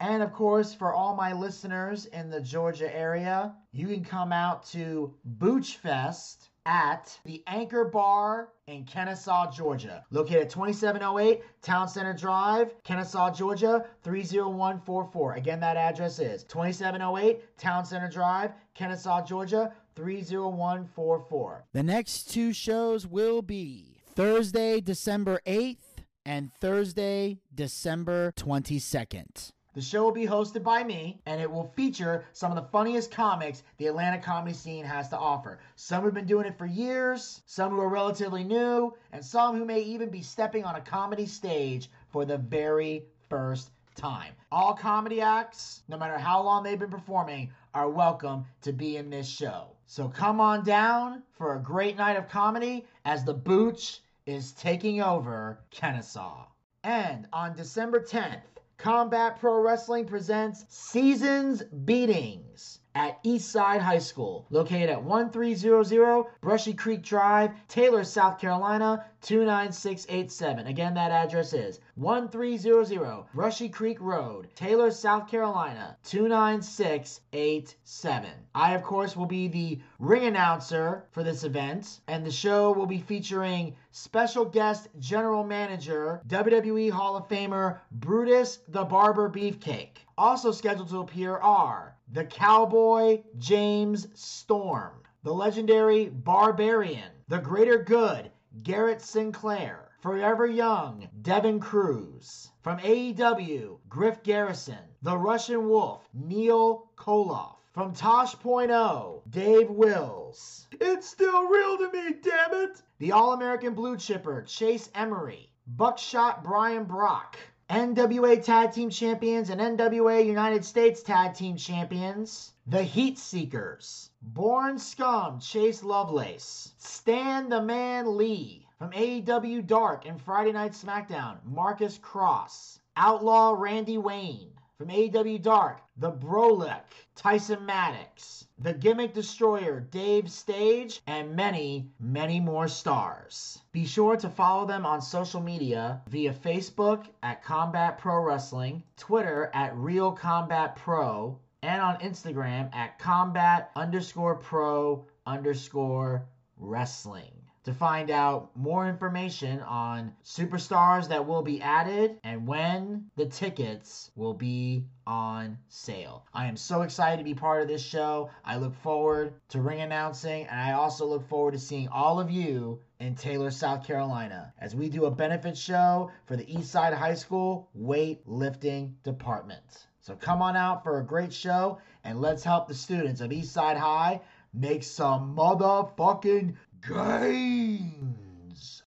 [0.00, 4.64] And of course, for all my listeners in the Georgia area, you can come out
[4.66, 10.04] to Booch Fest at the Anchor Bar in Kennesaw, Georgia.
[10.10, 15.34] Located at 2708 Town Center Drive, Kennesaw, Georgia, 30144.
[15.34, 21.64] Again, that address is 2708 Town Center Drive, Kennesaw, Georgia, 30144.
[21.72, 29.52] The next two shows will be Thursday, December 8th and Thursday, December 22nd.
[29.78, 33.12] The show will be hosted by me, and it will feature some of the funniest
[33.12, 35.60] comics the Atlanta comedy scene has to offer.
[35.76, 39.64] Some who've been doing it for years, some who are relatively new, and some who
[39.64, 44.32] may even be stepping on a comedy stage for the very first time.
[44.50, 49.10] All comedy acts, no matter how long they've been performing, are welcome to be in
[49.10, 49.76] this show.
[49.86, 55.00] So come on down for a great night of comedy as the Booch is taking
[55.02, 56.46] over Kennesaw.
[56.82, 64.90] And on December 10th, Combat Pro Wrestling presents Seasons Beatings at Eastside High School, located
[64.90, 70.66] at 1300 Brushy Creek Drive, Taylor, South Carolina 29687.
[70.66, 78.30] Again, that address is 1300 Brushy Creek Road, Taylor, South Carolina 29687.
[78.54, 82.86] I, of course, will be the ring announcer for this event, and the show will
[82.86, 89.98] be featuring special guest general manager, WWE Hall of Famer Brutus the Barber Beefcake.
[90.16, 98.30] Also scheduled to appear are the Cowboy James Storm, the legendary Barbarian, the Greater Good
[98.62, 107.56] Garrett Sinclair, Forever Young Devin Cruz, from AEW Griff Garrison, the Russian Wolf Neil Koloff.
[107.72, 110.66] From Tosh.0, Dave Wills.
[110.80, 112.82] It's still real to me, damn it!
[112.98, 115.52] The All American Blue Chipper, Chase Emery.
[115.66, 117.36] Buckshot Brian Brock.
[117.70, 122.54] NWA Tag Team Champions and NWA United States Tag Team Champions.
[122.66, 124.08] The Heat Seekers.
[124.22, 126.72] Born Scum, Chase Lovelace.
[126.78, 128.66] Stan the Man Lee.
[128.78, 132.80] From AEW Dark and Friday Night SmackDown, Marcus Cross.
[132.96, 134.52] Outlaw Randy Wayne.
[134.78, 136.84] From AEW Dark, The Brolic,
[137.16, 138.46] Tyson Maddox.
[138.60, 143.60] The Gimmick Destroyer, Dave Stage, and many, many more stars.
[143.72, 149.50] Be sure to follow them on social media via Facebook at Combat Pro Wrestling, Twitter
[149.52, 157.37] at Real Combat Pro, and on Instagram at Combat underscore Pro underscore Wrestling
[157.68, 164.10] to find out more information on superstars that will be added and when the tickets
[164.16, 166.24] will be on sale.
[166.32, 168.30] I am so excited to be part of this show.
[168.42, 172.30] I look forward to ring announcing and I also look forward to seeing all of
[172.30, 177.16] you in Taylor, South Carolina as we do a benefit show for the Eastside High
[177.16, 179.86] School weightlifting department.
[180.00, 183.76] So come on out for a great show and let's help the students of Eastside
[183.76, 184.22] High
[184.54, 186.54] make some motherfucking
[186.86, 188.82] gains.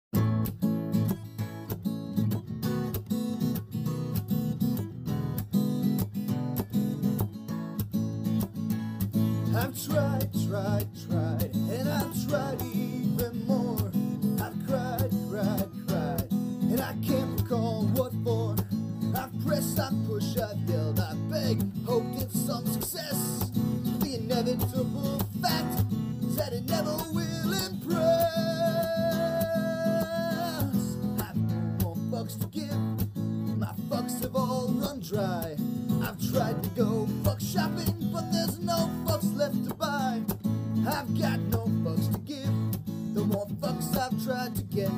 [9.55, 13.91] I've tried, tried, tried, and I've tried even more.
[14.41, 18.55] I've cried, cried, cried, and I can't recall what for.
[19.17, 23.51] I've pressed, I've pushed, I've yelled, I've begged, hoped in some success.
[24.01, 25.86] The inevitable fact
[26.37, 27.97] that it never will impress.
[31.19, 35.57] I've no more fucks to give, my fucks have all run dry.
[36.03, 40.21] I've tried to go fuck shopping, but there's no fucks left to buy.
[40.87, 42.53] I've got no fucks to give,
[43.15, 44.91] the more fucks I've tried to get.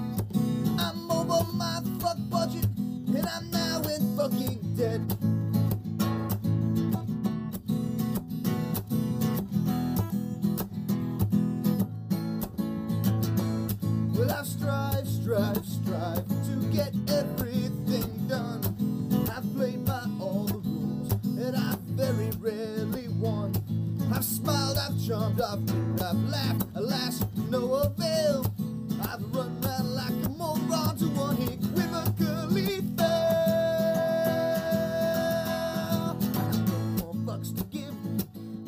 [0.78, 5.17] I'm over my fuck budget, and I'm now in fucking debt.
[14.38, 18.60] I've strive, strive, strive to get everything done.
[19.34, 23.53] I've played by all the rules, and I've very rarely won.
[24.15, 28.47] I've smiled, I've charmed, I've grinned, I've laughed, alas, no avail.
[29.03, 33.07] I've run around like a moron to unequivocally fail.
[36.15, 37.92] I've no more fucks to give.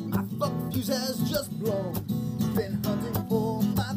[0.09, 1.93] My fuck fuse has just blown.
[2.55, 3.95] Been hunting for my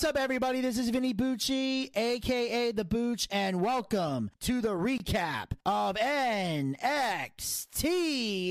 [0.00, 0.62] What's up, everybody?
[0.62, 6.74] This is Vinny Bucci, aka The Booch, and welcome to the recap of NXT.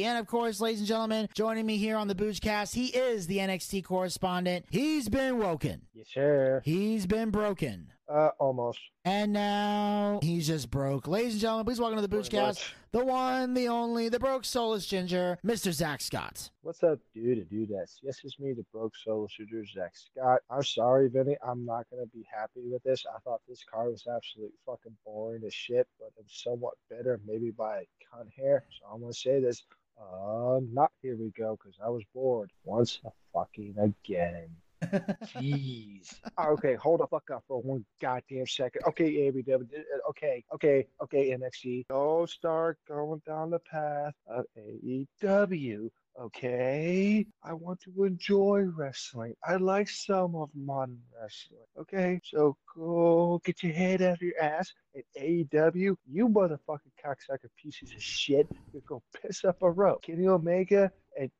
[0.04, 3.40] And of course, ladies and gentlemen, joining me here on the Boochcast, he is the
[3.40, 4.68] NXT correspondent.
[4.70, 6.62] He's been woken, Yes, sir.
[6.64, 7.94] he's been broken.
[8.10, 8.80] Uh, almost.
[9.06, 11.08] And now he's just broke.
[11.08, 14.88] Ladies and gentlemen, please welcome to the Boochcast, the one, the only, the broke soulless
[14.88, 15.72] ginger, Mr.
[15.72, 16.50] Zack Scott.
[16.64, 17.38] What's up, dude?
[17.38, 17.88] To do that.
[18.02, 20.40] Yes, it's me, the broke solo ginger, Zack Scott.
[20.50, 21.38] I'm sorry, Vinny.
[21.48, 23.06] I'm not gonna be happy with this.
[23.16, 27.52] I thought this car was absolutely fucking boring as shit, but was somewhat better, maybe
[27.52, 28.66] by a cunt hair.
[28.72, 29.64] So I'm gonna say this.
[30.02, 34.50] Uh, not here we go, because I was bored once a fucking again.
[34.84, 36.16] Jeez.
[36.38, 38.82] Oh, okay, hold the fuck up for one goddamn second.
[38.88, 39.62] Okay, ABW.
[39.62, 41.86] Uh, okay, okay, okay, NXT.
[41.90, 45.90] Don't start going down the path of AEW.
[46.20, 49.36] Okay, I want to enjoy wrestling.
[49.48, 51.62] I like some of modern wrestling.
[51.80, 55.96] Okay, so go get your head out of your ass at AEW.
[56.12, 58.50] You motherfucking cocksucker pieces of shit.
[58.74, 60.02] You go piss up a rope.
[60.02, 61.32] Kenny Omega and,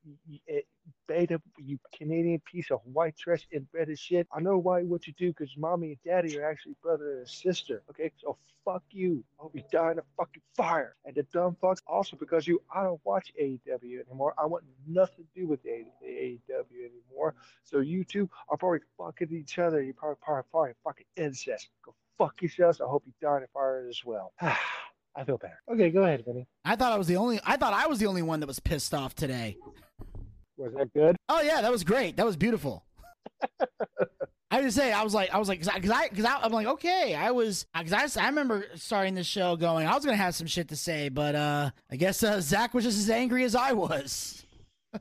[0.48, 0.62] and
[1.10, 4.28] Beta, you Canadian piece of white trash red shit.
[4.32, 7.82] I know why what you do because mommy and daddy are actually brother and sister.
[7.90, 9.24] Okay, so fuck you.
[9.40, 10.96] I'll be dying of fucking fire.
[11.06, 14.36] And the dumb fucks also because you I don't watch AEW anymore.
[14.38, 17.34] I want nothing to do with A- AEW anymore.
[17.64, 19.82] So you two are probably fucking each other.
[19.82, 21.70] You're probably probably, probably fucking incest.
[21.84, 22.82] Go fuck yourselves.
[22.82, 24.32] I hope you die in a fire as well.
[24.42, 25.60] I feel better.
[25.74, 26.46] Okay, go ahead, Vinny.
[26.64, 28.60] I thought I was the only, I thought I was the only one that was
[28.60, 29.58] pissed off today.
[30.60, 31.16] Was that good?
[31.30, 32.18] Oh yeah, that was great.
[32.18, 32.84] That was beautiful.
[34.52, 36.68] I just say I was like I was like because I because I, I'm like
[36.68, 40.36] okay I was because I, I remember starting the show going I was gonna have
[40.36, 43.56] some shit to say but uh I guess uh, Zack was just as angry as
[43.56, 44.46] I was.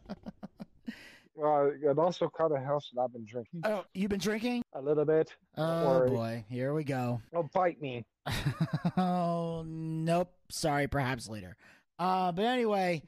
[1.40, 4.64] Well, it also kind of helps that I've been drinking Oh, you've been drinking?
[4.72, 5.32] a little bit.
[5.56, 7.20] Oh boy, here we go.
[7.32, 8.04] Don't bite me.
[8.96, 10.32] oh nope.
[10.50, 11.56] Sorry, perhaps later.
[11.98, 13.02] Uh, but anyway,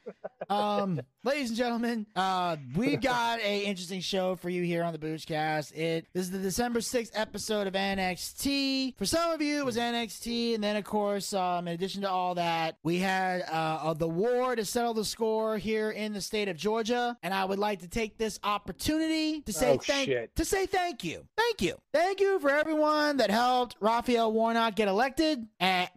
[0.48, 4.98] um, ladies and gentlemen, uh, we've got a interesting show for you here on the
[4.98, 5.72] Boochcast.
[5.76, 8.96] It this is the December sixth episode of NXT.
[8.98, 12.10] For some of you, it was NXT, and then of course, um, in addition to
[12.10, 16.48] all that, we had uh, the war to settle the score here in the state
[16.48, 17.16] of Georgia.
[17.22, 20.34] And I would like to take this opportunity to say Oh, thank shit.
[20.36, 24.88] to say thank you, thank you, thank you for everyone that helped Raphael Warnock get
[24.88, 25.46] elected,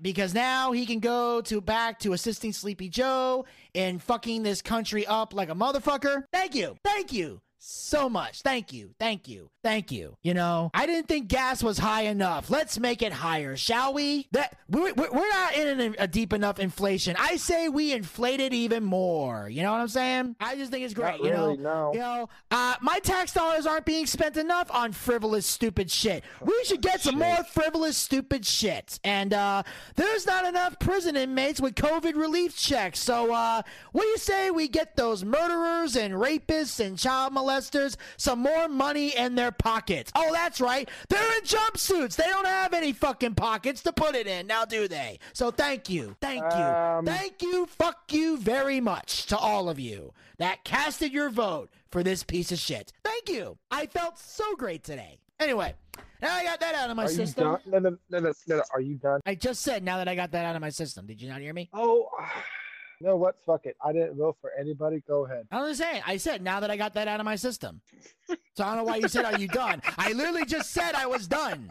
[0.01, 5.05] because now he can go to back to assisting Sleepy Joe and fucking this country
[5.05, 6.23] up like a motherfucker.
[6.31, 8.41] Thank you, thank you so much.
[8.41, 10.17] Thank you, thank you, thank you.
[10.21, 12.49] You know, I didn't think gas was high enough.
[12.49, 14.27] Let's make it higher, shall we?
[14.31, 17.15] That we're, we're not in an, a deep enough inflation.
[17.17, 19.47] I say we inflate it even more.
[19.49, 20.35] You know what I'm saying?
[20.41, 21.21] I just think it's great.
[21.21, 21.91] Not you know, no.
[21.93, 26.25] you know, uh, my tax dollars aren't being spent enough on frivolous, stupid shit.
[26.41, 27.19] We should get some Shit.
[27.19, 28.99] more frivolous, stupid shit.
[29.05, 29.63] And uh,
[29.95, 32.99] there's not enough prison inmates with COVID relief checks.
[32.99, 33.61] So, uh,
[33.93, 37.52] what do you say we get those murderers and rapists and child molesters
[38.17, 40.11] some more money in their pockets?
[40.15, 40.89] Oh, that's right.
[41.09, 42.15] They're in jumpsuits.
[42.15, 45.19] They don't have any fucking pockets to put it in, now do they?
[45.33, 46.15] So, thank you.
[46.21, 46.49] Thank you.
[46.63, 47.65] Um, Thank you.
[47.65, 52.51] Fuck you very much to all of you that casted your vote for this piece
[52.51, 52.91] of shit.
[53.03, 53.57] Thank you.
[53.71, 55.19] I felt so great today.
[55.39, 55.73] Anyway,
[56.21, 57.43] now I got that out of my Are you system.
[57.43, 57.59] done?
[57.65, 58.63] No, no, no, no, no.
[58.73, 59.19] Are you done?
[59.25, 61.05] I just said now that I got that out of my system.
[61.05, 61.69] Did you not hear me?
[61.73, 62.25] Oh, you
[63.03, 63.35] know what?
[63.45, 63.75] Fuck it.
[63.83, 65.03] I didn't vote for anybody.
[65.07, 65.45] Go ahead.
[65.51, 66.01] I was saying.
[66.05, 67.81] I said now that I got that out of my system.
[68.27, 71.05] So I don't know why you said, "Are you done?" I literally just said I
[71.05, 71.69] was done.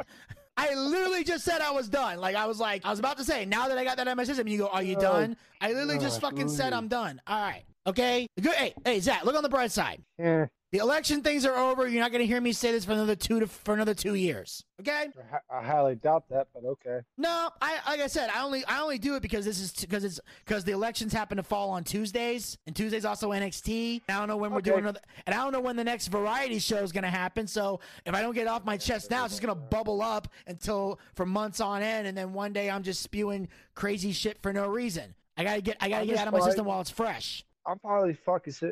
[0.56, 2.18] I literally just said I was done.
[2.18, 3.44] Like I was like I was about to say.
[3.46, 5.36] Now that I got that out of my system, you go, "Are you Oh, done?"
[5.60, 7.20] I literally just fucking said I'm done.
[7.26, 8.26] All right, okay.
[8.40, 8.52] Good.
[8.54, 10.02] Hey, hey, Zack, look on the bright side.
[10.18, 11.86] Eh, The election things are over.
[11.86, 14.14] You're not going to hear me say this for another two to for another two
[14.14, 14.64] years.
[14.80, 15.08] Okay.
[15.50, 17.00] I highly doubt that, but okay.
[17.18, 20.02] No, I like I said, I only I only do it because this is because
[20.02, 24.00] it's because the elections happen to fall on Tuesdays, and Tuesdays also NXT.
[24.08, 26.58] I don't know when we're doing another, and I don't know when the next variety
[26.58, 27.46] show is going to happen.
[27.46, 30.00] So if I don't get it off my chest now, it's just going to bubble
[30.00, 34.40] up until for months on end, and then one day I'm just spewing crazy shit
[34.40, 35.14] for no reason.
[35.36, 36.48] I gotta get I gotta I'm get out of my fine.
[36.48, 37.44] system while it's fresh.
[37.66, 38.68] I'm probably fucking uh,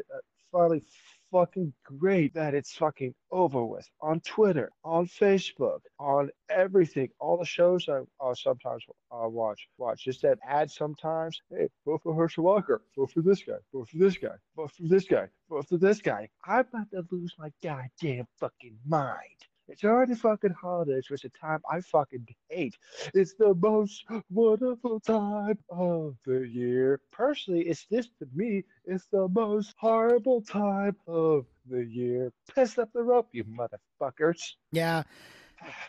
[0.51, 0.83] finally
[1.31, 7.09] fucking great that it's fucking over with on Twitter, on Facebook, on everything.
[7.21, 8.01] All the shows I
[8.35, 11.41] sometimes uh, watch, watch just that ad sometimes.
[11.51, 12.83] Hey, vote for Herschel Walker.
[12.97, 13.55] Vote for this guy.
[13.73, 14.35] Vote for this guy.
[14.57, 15.27] Vote for this guy.
[15.49, 16.29] Vote for this guy.
[16.45, 19.50] I'm about to lose my goddamn fucking mind.
[19.71, 22.77] It's already fucking holidays, which is a time I fucking hate.
[23.15, 27.01] It's the most wonderful time of the year.
[27.13, 28.65] Personally, it's this to me.
[28.85, 32.33] It's the most horrible time of the year.
[32.55, 34.55] Piss up the rope, you motherfuckers.
[34.73, 35.05] Yeah.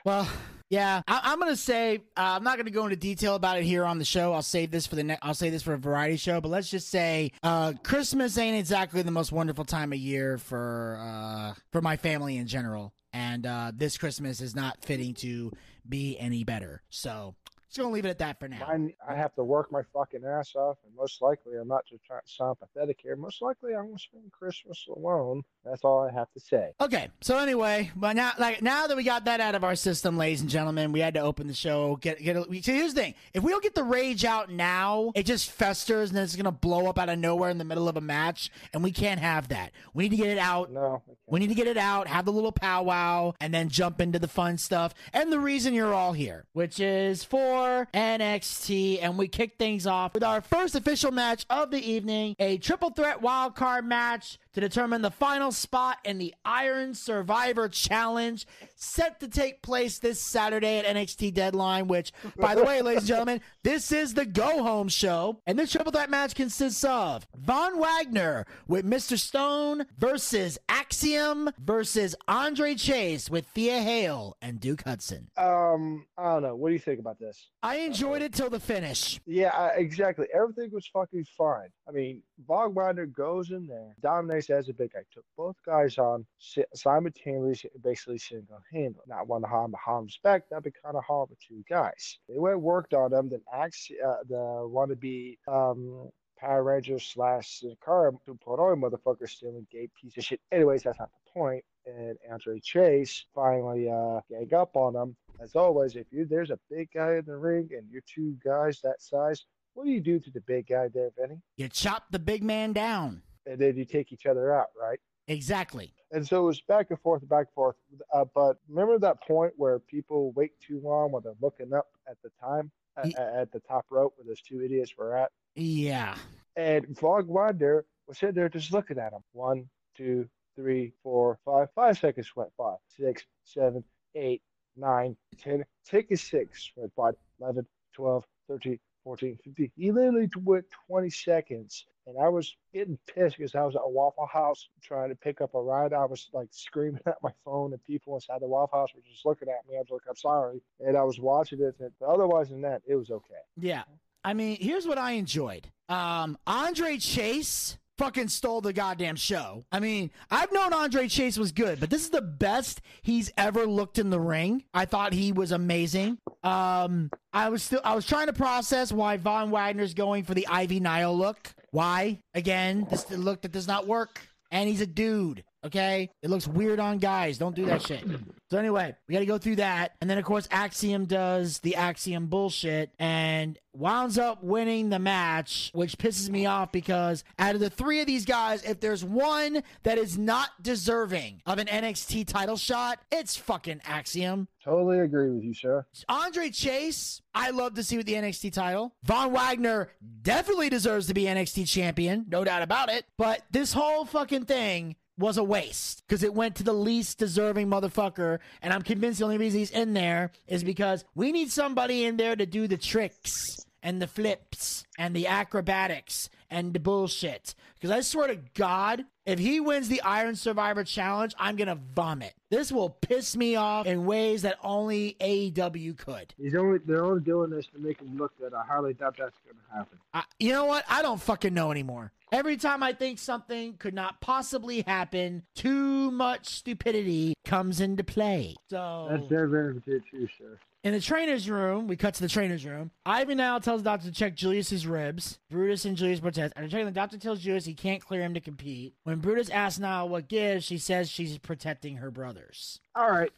[0.03, 0.27] Well,
[0.69, 3.85] yeah, I, I'm gonna say uh, I'm not gonna go into detail about it here
[3.85, 4.33] on the show.
[4.33, 5.19] I'll save this for the next.
[5.23, 6.41] I'll save this for a variety show.
[6.41, 10.97] But let's just say uh, Christmas ain't exactly the most wonderful time of year for
[10.99, 15.51] uh, for my family in general, and uh, this Christmas is not fitting to
[15.87, 16.81] be any better.
[16.89, 17.35] So
[17.71, 18.67] just gonna leave it at that for now.
[19.07, 22.19] I have to work my fucking ass off, and most likely, I'm not just trying
[22.25, 23.15] to sound pathetic here.
[23.15, 25.43] Most likely, I'm gonna spend Christmas alone.
[25.63, 26.71] That's all I have to say.
[26.81, 30.17] Okay, so anyway, but now, like now that we got that out of our system,
[30.17, 31.97] ladies and gentlemen, we had to open the show.
[31.97, 32.35] Get get.
[32.35, 35.51] A, see, here's the thing: if we don't get the rage out now, it just
[35.51, 38.49] festers and it's gonna blow up out of nowhere in the middle of a match,
[38.73, 39.71] and we can't have that.
[39.93, 40.71] We need to get it out.
[40.71, 44.17] No, We need to get it out, have the little powwow, and then jump into
[44.19, 44.93] the fun stuff.
[45.13, 48.99] And the reason you're all here, which is for NXT.
[49.01, 52.89] And we kick things off with our first official match of the evening a triple
[52.89, 59.19] threat wild card match to determine the final spot in the Iron Survivor Challenge, set
[59.19, 61.87] to take place this Saturday at NXT Deadline.
[61.87, 65.41] Which, by the way, ladies and gentlemen, this is the go home show.
[65.45, 69.17] And this triple threat match consists of Von Wagner with Mr.
[69.17, 75.27] Stone versus Axiom versus Andre Chase with Thea Hail and Duke Hudson.
[75.37, 76.55] Um, I don't know.
[76.55, 77.49] What do you think about this?
[77.63, 79.19] I enjoyed it till the finish.
[79.25, 80.27] Yeah, I, exactly.
[80.33, 81.69] Everything was fucking fine.
[81.87, 85.97] I mean, Von Wagner goes in there, dominates as a big guy, took both guys
[85.97, 86.25] on
[86.73, 89.01] simultaneously, basically single handed.
[89.07, 90.49] Not one to harm, harm respect.
[90.49, 92.17] That'd be kind of hard with two guys.
[92.27, 93.29] They went worked on them.
[93.29, 99.67] Then Ax, uh, the wannabe um, Power Ranger slash car to put on motherfucker stealing
[99.71, 100.41] gate piece of shit.
[100.51, 101.63] Anyways, that's not the point.
[101.85, 105.15] And Andre Chase finally uh, gang up on him.
[105.39, 108.79] As always, if you there's a big guy in the ring and you're two guys
[108.81, 111.41] that size, what do you do to the big guy there, Vinny?
[111.57, 113.23] You chop the big man down.
[113.45, 114.99] And then you take each other out, right?
[115.27, 115.93] Exactly.
[116.11, 117.75] And so it was back and forth, back and forth.
[118.13, 122.17] Uh, but remember that point where people wait too long when they're looking up at
[122.23, 125.31] the time at, at the top rope where those two idiots were at?
[125.55, 126.15] Yeah.
[126.57, 129.21] And Von Wagner was sitting there just looking at him.
[129.31, 131.69] One, two, three, four, five.
[131.75, 132.75] Five seconds went by.
[132.89, 133.83] Six, seven,
[134.15, 134.41] eight,
[134.75, 135.63] nine, ten.
[135.85, 137.11] Take a six went by.
[137.39, 139.71] 11, 12, 13, 14, 15.
[139.75, 141.85] He literally went 20 seconds.
[142.15, 145.41] And I was getting pissed because I was at a Waffle House trying to pick
[145.41, 145.93] up a ride.
[145.93, 149.25] I was like screaming at my phone, and people inside the Waffle House were just
[149.25, 149.77] looking at me.
[149.77, 150.61] I was like, I'm sorry.
[150.79, 151.75] And I was watching it.
[151.79, 153.33] And otherwise than that, it was okay.
[153.57, 153.83] Yeah.
[154.23, 155.67] I mean, here's what I enjoyed.
[155.89, 159.63] Um, Andre Chase fucking stole the goddamn show.
[159.71, 163.65] I mean, I've known Andre Chase was good, but this is the best he's ever
[163.65, 164.63] looked in the ring.
[164.73, 166.17] I thought he was amazing.
[166.43, 170.47] Um, I was still I was trying to process why Von Wagner's going for the
[170.47, 171.53] Ivy Nile look.
[171.71, 172.19] Why?
[172.33, 174.21] Again, this look that does not work.
[174.51, 175.43] And he's a dude.
[175.63, 177.37] Okay, it looks weird on guys.
[177.37, 178.03] Don't do that shit.
[178.49, 181.75] So anyway, we got to go through that, and then of course Axiom does the
[181.75, 187.61] Axiom bullshit and winds up winning the match, which pisses me off because out of
[187.61, 192.27] the three of these guys, if there's one that is not deserving of an NXT
[192.27, 194.47] title shot, it's fucking Axiom.
[194.63, 195.85] Totally agree with you, sir.
[196.09, 198.93] Andre Chase, I love to see with the NXT title.
[199.03, 199.89] Von Wagner
[200.21, 203.05] definitely deserves to be NXT champion, no doubt about it.
[203.17, 207.67] But this whole fucking thing was a waste because it went to the least deserving
[207.67, 208.39] motherfucker.
[208.61, 212.17] And I'm convinced the only reason he's in there is because we need somebody in
[212.17, 217.55] there to do the tricks and the flips and the acrobatics and the bullshit.
[217.75, 222.33] Because I swear to God, if he wins the Iron Survivor Challenge, I'm gonna vomit.
[222.49, 226.33] This will piss me off in ways that only AEW could.
[226.37, 228.53] He's only they're only doing this to make him look good.
[228.53, 229.97] I hardly doubt that's going to happen.
[230.13, 230.83] I, you know what?
[230.89, 232.11] I don't fucking know anymore.
[232.31, 238.55] Every time I think something could not possibly happen, too much stupidity comes into play.
[238.69, 240.57] So That's very very true, too, sir.
[240.83, 242.91] in the trainer's room, we cut to the trainer's room.
[243.05, 245.39] Ivy Nile tells the doctor to check Julius's ribs.
[245.49, 246.53] Brutus and Julius protest.
[246.55, 248.93] After checking, the doctor tells Julius he can't clear him to compete.
[249.03, 252.79] When Brutus asks Nile what gives, she says she's protecting her brothers.
[252.95, 253.31] All right.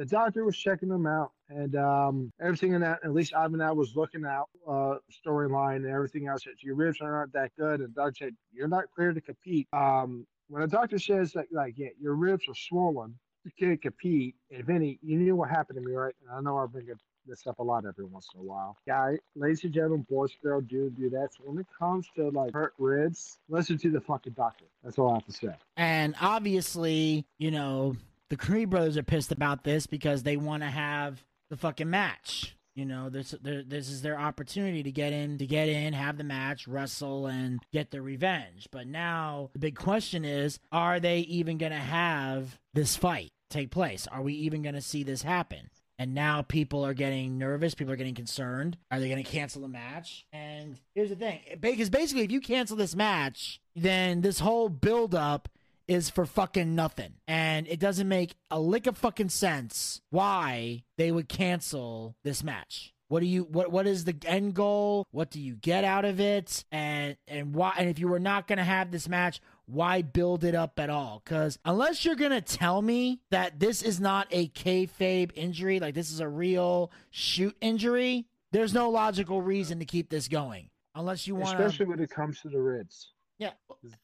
[0.00, 3.76] The doctor was checking them out, and um, everything in that, at least Ivy Nile
[3.76, 6.44] was looking out uh, storyline and everything else.
[6.44, 9.68] That your ribs aren't that good, and doctor said you're not clear to compete.
[9.74, 13.14] Um, when a doctor says that, like, yeah, your ribs are swollen,
[13.44, 14.36] you can't compete.
[14.50, 16.14] And Vinny, you knew what happened to me, right?
[16.22, 16.86] And I know I've bring
[17.26, 18.78] this up a lot every once in a while.
[18.88, 21.34] Guy, ladies and gentlemen, boys, girl, do do that.
[21.34, 24.64] So when it comes to like hurt ribs, listen to the fucking doctor.
[24.82, 25.54] That's all I have to say.
[25.76, 27.96] And obviously, you know,
[28.30, 32.56] the Creed brothers are pissed about this because they want to have the fucking match.
[32.76, 36.24] You know, this this is their opportunity to get in, to get in, have the
[36.24, 38.68] match, wrestle, and get their revenge.
[38.70, 43.72] But now the big question is: Are they even going to have this fight take
[43.72, 44.06] place?
[44.06, 45.68] Are we even going to see this happen?
[45.98, 47.74] And now people are getting nervous.
[47.74, 48.78] People are getting concerned.
[48.90, 50.24] Are they going to cancel the match?
[50.32, 55.48] And here's the thing: because basically, if you cancel this match, then this whole build-up
[55.90, 57.14] is for fucking nothing.
[57.26, 62.94] And it doesn't make a lick of fucking sense why they would cancel this match.
[63.08, 65.08] What do you what what is the end goal?
[65.10, 66.64] What do you get out of it?
[66.70, 70.44] And and why and if you were not going to have this match, why build
[70.44, 71.22] it up at all?
[71.26, 76.12] Cuz unless you're to tell me that this is not a kayfabe injury, like this
[76.12, 80.70] is a real shoot injury, there's no logical reason to keep this going.
[80.94, 83.12] Unless you want Especially when it comes to the ribs.
[83.40, 83.50] Yeah.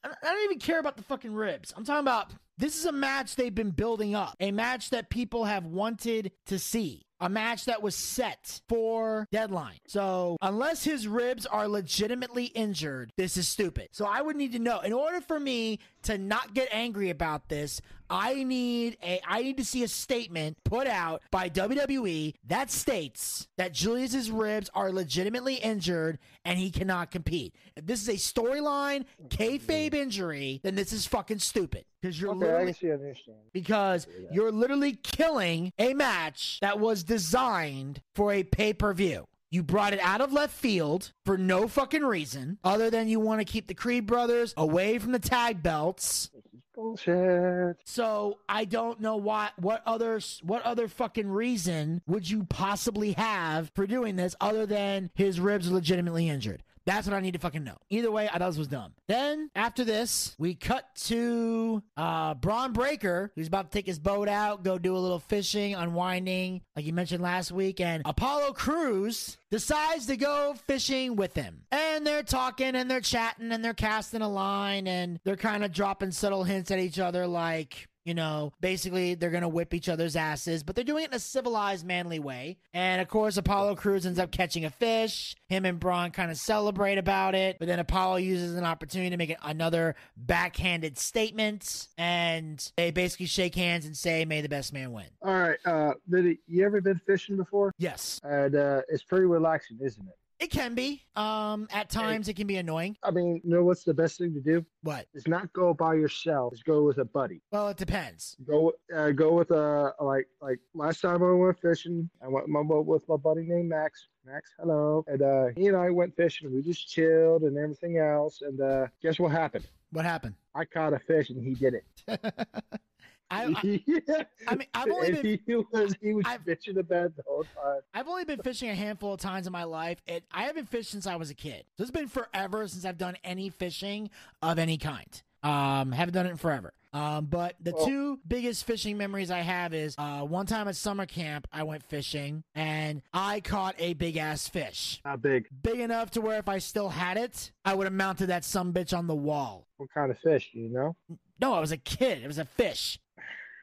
[0.03, 1.73] I don't- even care about the fucking ribs.
[1.77, 5.45] I'm talking about this is a match they've been building up, a match that people
[5.45, 7.03] have wanted to see.
[7.19, 9.79] A match that was set for deadline.
[9.87, 13.89] So, unless his ribs are legitimately injured, this is stupid.
[13.93, 14.81] So, I would need to know.
[14.81, 19.57] In order for me to not get angry about this, I need a I need
[19.57, 25.57] to see a statement put out by WWE that states that Julius's ribs are legitimately
[25.57, 27.55] injured and he cannot compete.
[27.77, 32.41] If this is a storyline kayfabe injury, then this is fucking stupid because you're Okay,
[32.47, 33.37] literally can see, I understand.
[33.53, 39.27] because you're literally killing a match that was designed for a pay per view.
[39.51, 43.41] You brought it out of left field for no fucking reason other than you want
[43.41, 46.31] to keep the Creed brothers away from the tag belts.
[46.35, 47.77] This is bullshit.
[47.85, 49.51] So I don't know why.
[49.57, 55.11] What other what other fucking reason would you possibly have for doing this other than
[55.15, 56.63] his ribs are legitimately injured?
[56.87, 57.77] That's what I need to fucking know.
[57.91, 58.93] Either way, I thought this was dumb.
[59.09, 64.29] Then after this, we cut to uh Bron Breakker, who's about to take his boat
[64.29, 69.37] out, go do a little fishing, unwinding, like you mentioned last week, and Apollo Crews
[69.51, 71.63] decides to go fishing with him.
[71.71, 75.73] And they're talking and they're chatting and they're casting a line and they're kind of
[75.73, 80.15] dropping subtle hints at each other like you know, basically they're gonna whip each other's
[80.15, 82.57] asses, but they're doing it in a civilized, manly way.
[82.73, 85.35] And of course, Apollo Crews ends up catching a fish.
[85.49, 89.17] Him and Bron kind of celebrate about it, but then Apollo uses an opportunity to
[89.17, 94.93] make another backhanded statement, and they basically shake hands and say, "May the best man
[94.93, 97.73] win." All right, uh, Vinny, you ever been fishing before?
[97.77, 100.15] Yes, And uh, it's pretty relaxing, isn't it?
[100.39, 101.03] It can be.
[101.15, 102.97] Um, at times it can be annoying.
[103.03, 104.65] I mean, you know what's the best thing to do?
[104.83, 105.07] What?
[105.15, 106.53] Is not go by yourself.
[106.53, 107.41] Is go with a buddy.
[107.51, 108.37] Well, it depends.
[108.47, 112.09] Go, uh, go with a like like last time I went fishing.
[112.23, 114.09] I went my, with my buddy named Max.
[114.27, 115.05] Max, hello.
[115.07, 116.53] And uh, he and I went fishing.
[116.53, 118.43] We just chilled and everything else.
[118.43, 119.67] And uh, guess what happened?
[119.93, 120.35] What happened?
[120.55, 122.35] I caught a fish and he did it.
[123.31, 123.47] I, I.
[124.49, 127.23] I mean, I've only And been he was he was I've- fishing the bed the
[127.27, 127.81] whole time.
[127.95, 129.99] I've only been fishing a handful of times in my life.
[130.07, 131.65] It, I haven't fished since I was a kid.
[131.77, 134.11] So it's been forever since I've done any fishing
[134.43, 135.23] of any kind.
[135.43, 136.73] Um, haven't done it in forever.
[136.93, 141.05] Um, but the two biggest fishing memories I have is uh, one time at summer
[141.05, 145.01] camp, I went fishing and I caught a big ass fish.
[145.05, 145.47] How big?
[145.63, 148.73] Big enough to where if I still had it, I would have mounted that some
[148.73, 149.67] bitch on the wall.
[149.77, 150.51] What kind of fish?
[150.55, 150.97] Do you know?
[151.39, 152.23] No, I was a kid.
[152.23, 152.99] It was a fish.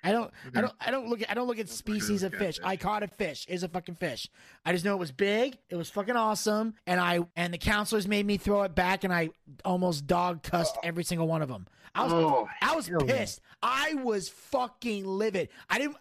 [0.04, 2.60] I don't, I don't, I don't look at, I don't look at species of fish.
[2.63, 3.46] I caught a fish.
[3.48, 4.28] It's a fucking fish.
[4.66, 5.58] I just know it was big.
[5.70, 9.13] It was fucking awesome, and I and the counselors made me throw it back, and
[9.13, 9.30] I
[9.63, 11.68] almost dog cussed every single one of them.
[11.96, 13.39] I was, Oh, I was pissed.
[13.62, 15.50] I was fucking livid.
[15.70, 15.98] I didn't.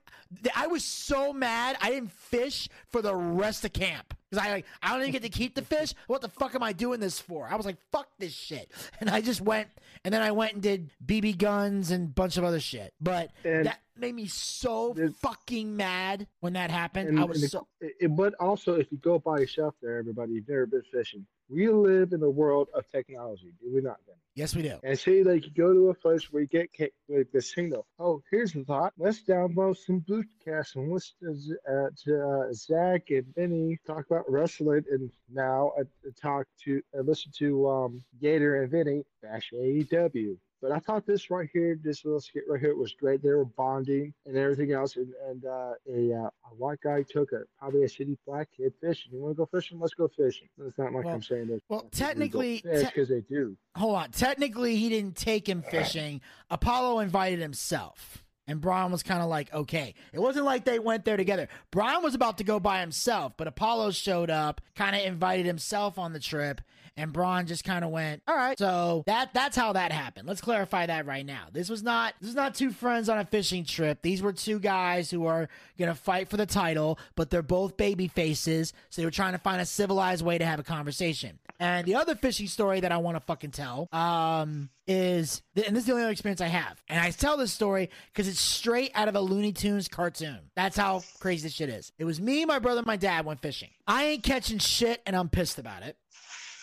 [0.55, 1.77] I was so mad.
[1.81, 4.15] I didn't fish for the rest of camp.
[4.31, 5.93] because I like I don't even get to keep the fish.
[6.07, 7.47] What the fuck am I doing this for?
[7.51, 9.69] I was like, fuck this shit, and I just went
[10.05, 12.93] and then I went and did BB guns and a bunch of other shit.
[13.01, 17.11] But And- that made me so fucking mad when that happened.
[17.11, 20.33] And, I was the- so it- but also, if you go by yourself there, everybody,
[20.33, 21.27] you've never been fishing.
[21.53, 23.99] We live in a world of technology, do we not?
[24.07, 24.17] Then?
[24.35, 24.79] yes, we do.
[24.83, 27.87] And say like you go to a place where you get ca- like the signal.
[27.99, 28.95] Oh, here's the thought.
[28.97, 34.07] Let's download some Bluetooth and listen to, Z- uh, to uh, Zack and Benny talk
[34.11, 35.83] about wrestling, and now I
[36.21, 40.37] talk to uh, listen to um, Gator and Vinny bash AEW.
[40.63, 43.21] But I thought this right here, this little skit right here, was great.
[43.21, 44.95] They were bonding and everything else.
[44.95, 48.73] And, and uh, a, uh, a white guy took a probably a shitty black kid
[48.81, 49.13] fishing.
[49.13, 49.81] You want to go fishing?
[49.81, 50.49] Let's go fishing.
[50.65, 51.61] It's not like Well- I'm saying that.
[51.69, 53.57] well, technically- te- because they do.
[53.77, 54.11] Hold on.
[54.13, 56.21] Technically, he didn't take him fishing.
[56.49, 58.25] Apollo invited himself.
[58.47, 59.95] And Brian was kind of like, okay.
[60.13, 61.49] It wasn't like they went there together.
[61.71, 65.97] Brian was about to go by himself, but Apollo showed up, kind of invited himself
[65.99, 66.61] on the trip,
[66.97, 68.59] and Bron just kind of went, all right.
[68.59, 70.29] So that that's how that happened.
[70.29, 71.47] Let's clarify that right now.
[71.53, 74.03] This was not this is not two friends on a fishing trip.
[74.03, 78.09] These were two guys who are gonna fight for the title, but they're both baby
[78.09, 81.39] faces, so they were trying to find a civilized way to have a conversation.
[81.59, 85.83] And the other fishing story that I want to fucking tell, um, is and this
[85.83, 86.83] is the only other experience I have.
[86.89, 90.39] And I tell this story because it's straight out of a Looney Tunes cartoon.
[90.57, 91.93] That's how crazy this shit is.
[91.99, 93.71] It was me, my brother, and my dad went fishing.
[93.87, 95.97] I ain't catching shit, and I'm pissed about it.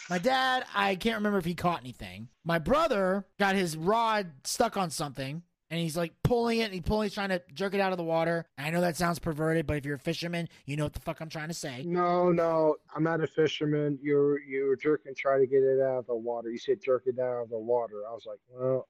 [0.09, 2.29] My dad, I can't remember if he caught anything.
[2.43, 5.43] My brother got his rod stuck on something.
[5.71, 7.99] And he's like pulling it and he pulling, he's trying to jerk it out of
[7.99, 8.43] the water.
[8.57, 11.21] I know that sounds perverted, but if you're a fisherman, you know what the fuck
[11.21, 11.83] I'm trying to say.
[11.85, 13.99] No, no, I'm not a fisherman.
[14.01, 16.49] You're you were jerking, trying to get it out of the water.
[16.49, 18.01] You said jerk it out of the water.
[18.09, 18.87] I was like, well,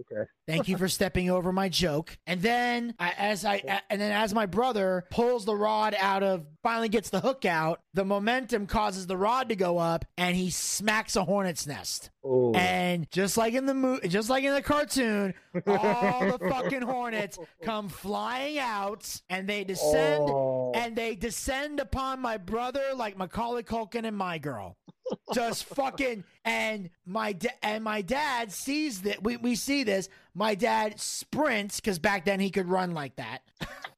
[0.00, 0.28] okay.
[0.46, 2.16] Thank you for stepping over my joke.
[2.26, 6.46] And then I, as I and then as my brother pulls the rod out of
[6.62, 10.50] finally gets the hook out, the momentum causes the rod to go up and he
[10.50, 12.10] smacks a hornet's nest.
[12.24, 15.34] Oh, And just like in the mo- just like in the cartoon,
[15.66, 20.72] all the fucking hornets come flying out and they descend Oh.
[20.74, 24.76] and they descend upon my brother like Macaulay Culkin and my girl.
[25.34, 30.08] Just fucking and my da- and my dad sees that we, we see this.
[30.34, 33.42] My dad sprints because back then he could run like that.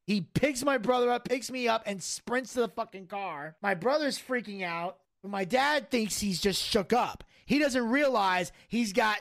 [0.07, 3.57] he picks my brother up, picks me up, and sprints to the fucking car.
[3.63, 4.99] My brother's freaking out.
[5.23, 7.25] But my dad thinks he's just shook up.
[7.45, 9.19] He doesn't realize he's got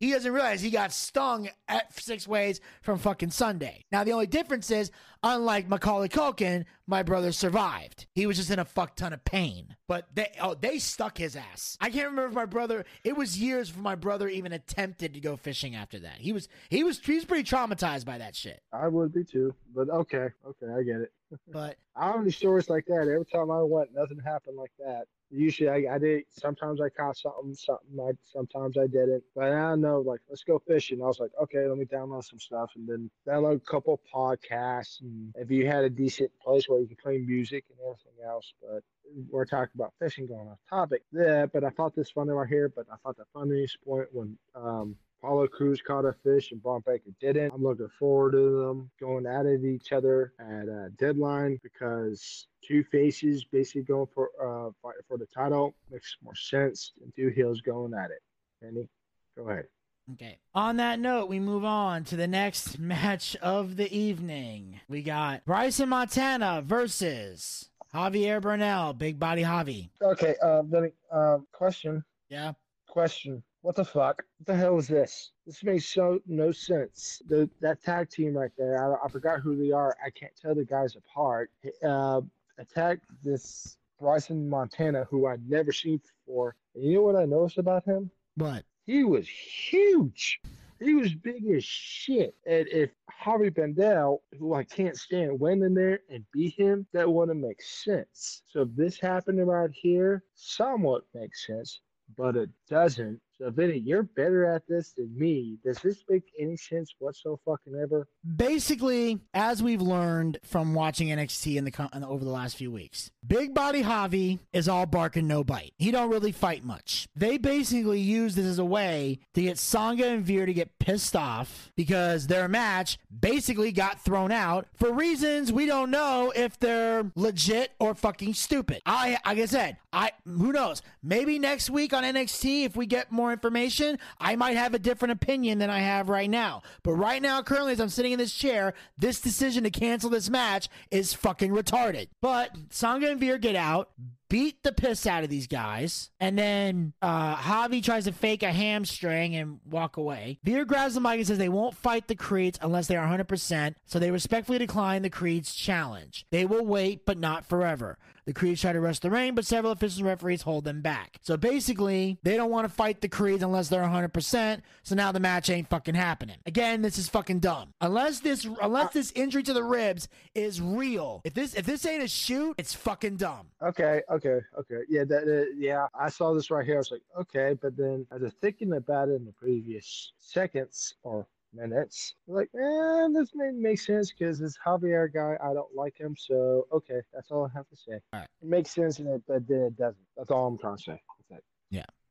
[0.00, 3.84] he doesn't realize he got stung at six ways from fucking Sunday.
[3.90, 8.06] Now the only difference is, unlike Macaulay Culkin, my brother survived.
[8.14, 9.76] He was just in a fuck ton of pain.
[9.86, 11.76] But they oh they stuck his ass.
[11.80, 12.84] I can't remember if my brother.
[13.04, 16.16] It was years before my brother even attempted to go fishing after that.
[16.18, 18.62] He was he was he was pretty traumatized by that shit.
[18.72, 19.54] I would be too.
[19.74, 21.12] But okay, okay, I get it.
[21.52, 23.02] But I have any stories like that.
[23.02, 25.04] Every time I went, nothing happened like that.
[25.30, 26.24] Usually, I, I did.
[26.30, 28.00] Sometimes I caught something, something.
[28.00, 29.22] I sometimes I didn't.
[29.34, 31.02] But I know, like, let's go fishing.
[31.02, 35.00] I was like, okay, let me download some stuff, and then download a couple podcasts.
[35.08, 38.52] And if you had a decent place where you could play music and everything else,
[38.60, 38.82] but
[39.30, 41.02] we're talking about fishing, going off topic.
[41.12, 42.68] Yeah, but I thought this funny right here.
[42.68, 46.80] But I thought the funniest point when um Paulo Crews caught a fish and Bron
[46.80, 47.52] Breakker didn't.
[47.52, 52.84] I'm looking forward to them going at it each other at a deadline because two
[52.84, 54.70] faces basically going for uh
[55.08, 58.22] for the title makes more sense than two heels going at it.
[58.62, 58.88] Penny,
[59.36, 59.66] go ahead.
[60.14, 60.38] Okay.
[60.54, 64.80] On that note, we move on to the next match of the evening.
[64.88, 69.90] We got Bryson Montana versus Javier Bernal, Big Body Javi.
[70.02, 72.52] Okay, um, then um, question, Yeah.
[72.88, 73.42] question.
[73.62, 74.22] What the fuck?
[74.38, 75.32] What the hell is this?
[75.44, 77.20] This makes so no sense.
[77.28, 79.96] The that tag team right there, I, I forgot who they are.
[80.04, 81.50] I can't tell the guys apart.
[81.84, 82.20] Uh,
[82.58, 86.54] attacked this Bryson Montana, who I'd never seen before.
[86.76, 88.10] And you know what I noticed about him?
[88.36, 90.40] But He was huge.
[90.80, 92.34] He was big as shit.
[92.46, 97.12] And if Harvey Bandel, who I can't stand, went in there and beat him, that
[97.12, 98.40] wouldn't make sense.
[98.46, 101.80] So if this happened around here, somewhat makes sense,
[102.16, 103.20] but it doesn't.
[103.40, 105.58] So Vinny, you're better at this than me.
[105.64, 111.90] Does this make any sense whatsoever basically, as we've learned from watching NXT in the
[111.94, 115.44] in the- over the last few weeks, Big Body Javi is all bark and no
[115.44, 115.72] bite.
[115.78, 117.08] He don't really fight much.
[117.14, 121.14] They basically use this as a way to get Sanga and Veer to get pissed
[121.14, 127.10] off because their match basically got thrown out for reasons we don't know if they're
[127.14, 128.80] legit or fucking stupid.
[128.86, 130.82] I like I said, I who knows?
[131.02, 135.12] Maybe next week on NXT, if we get more information, I might have a different
[135.12, 136.62] opinion than I have right now.
[136.82, 140.28] But right now, currently, as I'm sitting in this chair, this decision to cancel this
[140.30, 142.08] match is fucking retarded.
[142.20, 143.90] But Sanga and Veer get out.
[144.28, 148.52] Beat the piss out of these guys, and then uh, Javi tries to fake a
[148.52, 150.38] hamstring and walk away.
[150.44, 153.74] Veer grabs the mic and says they won't fight the Creeds unless they are 100%,
[153.86, 156.26] so they respectfully decline the Creeds challenge.
[156.30, 157.98] They will wait, but not forever.
[158.28, 161.16] The Creeds try to rush the ring, but several officials and referees hold them back.
[161.22, 164.60] So basically, they don't want to fight the Creeds unless they're 100%.
[164.82, 166.36] So now the match ain't fucking happening.
[166.44, 167.72] Again, this is fucking dumb.
[167.80, 171.22] Unless this unless this injury to the ribs is real.
[171.24, 173.46] If this if this ain't a shoot, it's fucking dumb.
[173.62, 174.40] Okay, okay, okay.
[174.58, 175.86] Okay, yeah, that, uh, yeah.
[175.98, 176.76] I saw this right here.
[176.76, 180.12] I was like, okay, but then as I was thinking about it in the previous
[180.18, 182.14] seconds or minutes.
[182.26, 186.14] Like, eh, this may make sense because this Javier guy, I don't like him.
[186.18, 188.00] So, okay, that's all I have to say.
[188.12, 188.28] Right.
[188.42, 189.96] It makes sense, and it, but then it doesn't.
[190.16, 191.00] That's all I'm trying to say.
[191.30, 191.44] That's it.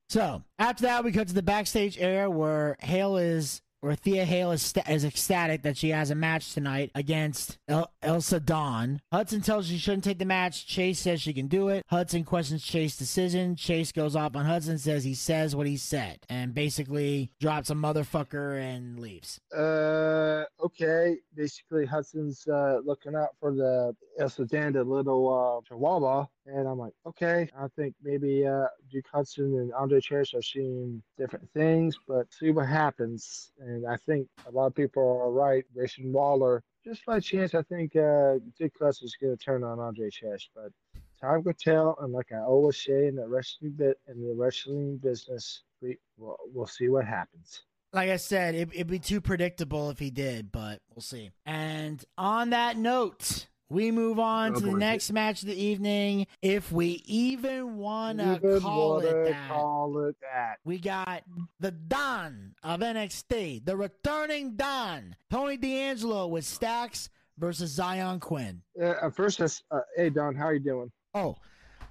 [0.09, 4.51] So after that, we cut to the backstage area where Hail is, where Thea Hail
[4.51, 9.01] is, sta- is ecstatic that she has a match tonight against El- Elsa Dawn.
[9.11, 10.65] Hudson tells she shouldn't take the match.
[10.67, 11.83] Chase says she can do it.
[11.87, 13.55] Hudson questions Chase's decision.
[13.55, 17.75] Chase goes off on Hudson, says he says what he said, and basically drops a
[17.75, 19.39] motherfucker and leaves.
[19.55, 21.17] Uh, okay.
[21.35, 26.79] Basically, Hudson's uh, looking out for the Elsa Sudan, the little uh, Chihuahua, and I'm
[26.79, 27.49] like, okay.
[27.57, 32.51] I think maybe uh, Duke Hudson and Andre Chase are seeing different things, but see
[32.51, 33.51] what happens.
[33.59, 35.65] And I think a lot of people are right.
[35.73, 40.09] Grayson Waller, just by chance, I think uh, Duke is going to turn on Andre
[40.09, 40.71] Chase, but
[41.19, 41.97] time will tell.
[42.01, 46.37] And like I always say in the wrestling bit in the wrestling business, we we'll,
[46.53, 47.63] we'll see what happens.
[47.93, 51.31] Like I said, it, it'd be too predictable if he did, but we'll see.
[51.45, 54.77] And on that note, we move on Oh, to the boy.
[54.77, 56.27] next match of the evening.
[56.41, 59.47] If we even want to call it that.
[59.49, 60.57] Call it that.
[60.63, 61.23] We got
[61.59, 68.61] the Don of NXT, the returning Don, Tony D'Angelo with Stacks versus Zion Quinn.
[68.81, 70.91] Uh, first, uh, hey Don, how are you doing?
[71.13, 71.35] Oh,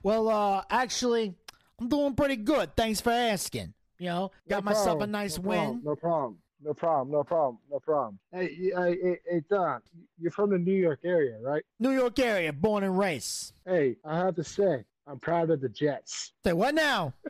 [0.03, 1.35] well, uh, actually,
[1.81, 2.75] I'm doing pretty good.
[2.77, 3.75] Thanks for asking.
[3.99, 5.59] You know, got No myself a nice no win.
[5.59, 6.39] Problem, no problem.
[6.63, 7.11] No problem.
[7.13, 7.59] No problem.
[7.71, 8.19] No problem.
[8.33, 9.81] Hey, hey, hey, hey, Don,
[10.19, 11.63] you're from the New York area, right?
[11.79, 13.53] New York area, born and raised.
[13.67, 16.33] Hey, I have to say, I'm proud of the Jets.
[16.45, 17.15] Say what now?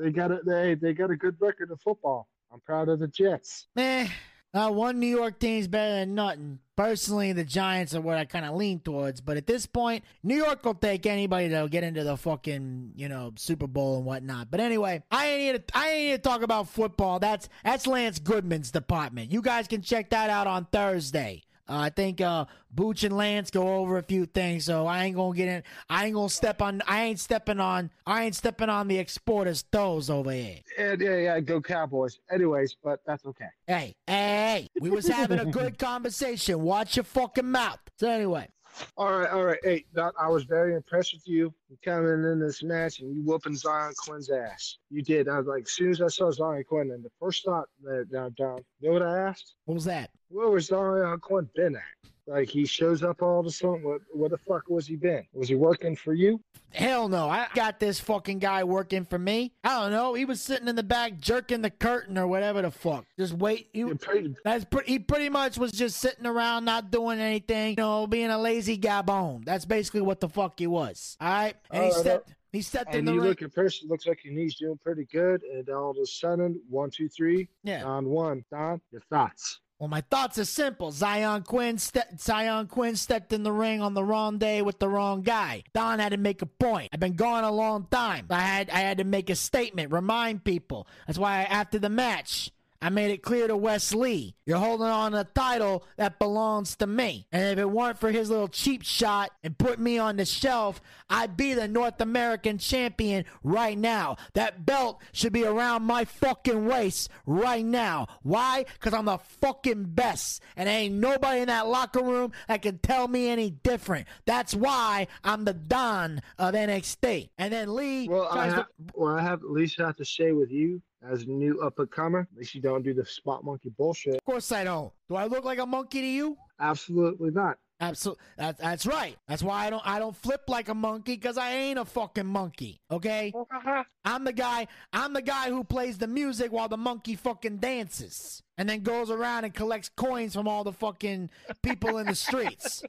[0.00, 2.26] They got a they they got a good record of football.
[2.50, 3.66] I'm proud of the Jets.
[3.76, 4.08] Eh,
[4.54, 6.58] uh, one New York team's better than nothing.
[6.74, 10.36] Personally, the Giants are what I kind of lean towards, but at this point, New
[10.36, 14.50] York will take anybody that'll get into the fucking, you know, Super Bowl and whatnot.
[14.50, 17.18] But anyway, I ain't here to, I ain't here to talk about football.
[17.18, 19.30] That's that's Lance Goodman's department.
[19.30, 21.42] You guys can check that out on Thursday.
[21.70, 25.14] Uh, I think uh, Booch and Lance go over a few things, so I ain't
[25.14, 25.62] gonna get in.
[25.88, 26.82] I ain't gonna step on.
[26.88, 27.90] I ain't stepping on.
[28.04, 30.58] I ain't stepping on the exporters' toes over here.
[30.76, 31.40] Yeah, yeah, yeah.
[31.40, 32.18] Go Cowboys.
[32.32, 33.46] Anyways, but that's okay.
[33.68, 36.60] Hey, hey, hey, we was having a good conversation.
[36.60, 37.78] Watch your fucking mouth.
[37.98, 38.48] So anyway,
[38.96, 39.58] All right, all right.
[39.62, 41.52] Hey, Don, I was very impressed with you
[41.84, 44.78] coming in this match and you whooping Zion Quinn's ass.
[44.90, 45.28] You did.
[45.28, 48.10] I was like, as soon as I saw Zion Quinn, and the first thought that
[48.12, 49.54] down, down, you know what I asked?
[49.64, 50.10] what was that?
[50.28, 52.10] Where was Zion Quinn been at?
[52.30, 53.82] Like he shows up all of a sudden.
[53.82, 55.24] What, what the fuck was he been?
[55.32, 56.40] Was he working for you?
[56.72, 57.28] Hell no.
[57.28, 59.52] I got this fucking guy working for me.
[59.64, 60.14] I don't know.
[60.14, 63.04] He was sitting in the back jerking the curtain or whatever the fuck.
[63.18, 63.68] Just wait.
[63.72, 67.76] He, pretty, that's pre- he pretty much was just sitting around not doing anything, you
[67.76, 69.44] know, being a lazy gabon.
[69.44, 71.16] That's basically what the fuck he was.
[71.20, 71.56] All right?
[71.72, 73.28] And he All right, stepped uh, he stepped in and the you ring.
[73.30, 75.42] look at person looks like he's doing pretty good.
[75.42, 77.84] And all of a sudden, one, two, three, yeah.
[77.84, 78.44] on one.
[78.52, 79.60] Don, your thoughts?
[79.80, 80.92] Well, my thoughts are simple.
[80.92, 84.90] Zion Quinn, ste- Zion Quinn stepped in the ring on the wrong day with the
[84.90, 85.62] wrong guy.
[85.72, 86.90] Don had to make a point.
[86.92, 88.26] I've been gone a long time.
[88.28, 90.86] I had I had to make a statement, remind people.
[91.06, 92.50] That's why after the match,
[92.82, 96.86] I made it clear to Wes Lee, you're holding on a title that belongs to
[96.86, 97.26] me.
[97.30, 100.80] And if it weren't for his little cheap shot and put me on the shelf,
[101.10, 104.16] I'd be the North American champion right now.
[104.32, 108.06] That belt should be around my fucking waist right now.
[108.22, 108.64] Why?
[108.74, 110.40] Because I'm the fucking best.
[110.56, 114.08] And there ain't nobody in that locker room that can tell me any different.
[114.24, 117.28] That's why I'm the Don of NXT.
[117.36, 118.66] And then Lee Well, I have, to.
[118.94, 121.90] well, I have at least have to say with you as a new up and
[121.90, 124.16] comer, at least you don't do the spot monkey bullshit.
[124.16, 124.92] Of course I don't.
[125.08, 126.36] Do I look like a monkey to you?
[126.58, 127.58] Absolutely not.
[127.80, 128.22] Absolutely.
[128.36, 129.16] That, that's right.
[129.26, 132.26] That's why I don't I don't flip like a monkey because I ain't a fucking
[132.26, 132.80] monkey.
[132.90, 133.32] Okay?
[133.34, 133.84] Uh-huh.
[134.04, 134.66] I'm the guy.
[134.92, 139.10] I'm the guy who plays the music while the monkey fucking dances, and then goes
[139.10, 141.30] around and collects coins from all the fucking
[141.62, 142.82] people in the streets.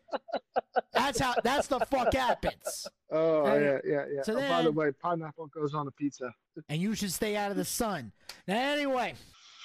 [0.94, 1.36] That's how.
[1.44, 2.88] That's the fuck happens.
[3.10, 4.22] Oh Hey, yeah, yeah, yeah.
[4.24, 6.34] so oh, by the way, pineapple goes on a pizza.
[6.70, 8.12] And you should stay out of the sun.
[8.48, 9.16] Now, anyway,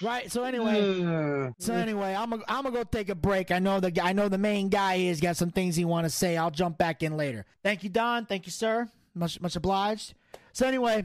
[0.03, 0.31] right?
[0.31, 1.53] So anyway.
[1.59, 3.51] So anyway, I'm gonna I'm gonna go take a break.
[3.51, 6.11] I know the I know the main guy has got some things he want to
[6.11, 6.37] say.
[6.37, 7.45] I'll jump back in later.
[7.63, 8.27] Thank you, Don.
[8.27, 8.89] Thank you, sir.
[9.15, 10.15] much much obliged.
[10.53, 11.05] So anyway,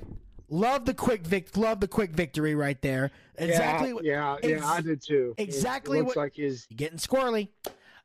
[0.50, 3.12] love the quick vic, love the quick victory right there.
[3.38, 3.94] Exactly.
[4.04, 5.34] Yeah, yeah, yeah, I did too.
[5.38, 6.68] Exactly It looks what- like his.
[6.76, 7.50] getting squirrely.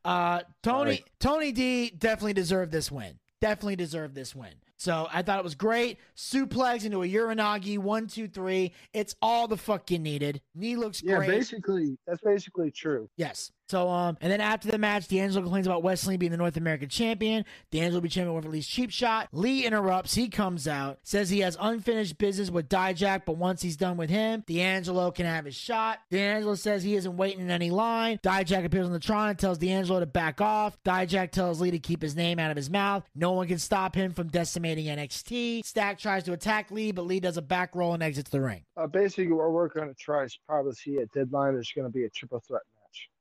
[0.04, 1.04] Uh, Tony Sorry.
[1.18, 3.18] Tony D definitely deserved this win.
[3.40, 4.54] Definitely deserved this win.
[4.78, 5.98] So I thought it was great.
[6.16, 8.72] Suplex into a Uranage, one, two, three.
[8.92, 10.40] It's all the fuck you needed.
[10.54, 11.30] Knee looks Yeah, great.
[11.30, 13.08] basically, that's basically true.
[13.16, 13.52] Yes.
[13.68, 16.56] So um, and then after the match, D'Angelo complains about Wes Lee being the North
[16.56, 17.44] American champion.
[17.70, 19.28] D'Angelo will be champion with Lee's cheap shot.
[19.32, 20.14] Lee interrupts.
[20.14, 24.10] He comes out, says he has unfinished business with Dijak, but once he's done with
[24.10, 25.98] him, D'Angelo can have his shot.
[26.10, 28.18] D'Angelo says he isn't waiting in any line.
[28.22, 30.78] Dijak appears on the Tron and tells D'Angelo to back off.
[30.84, 33.04] Dijak tells Lee to keep his name out of his mouth.
[33.14, 35.64] No one can stop him from decimating NXT.
[35.64, 38.62] Stack tries to attack Lee, but Lee does a back roll and exits the ring.
[38.76, 41.54] Uh, basically, we're going to try is probably see at deadline.
[41.54, 42.62] There's going to be a triple threat.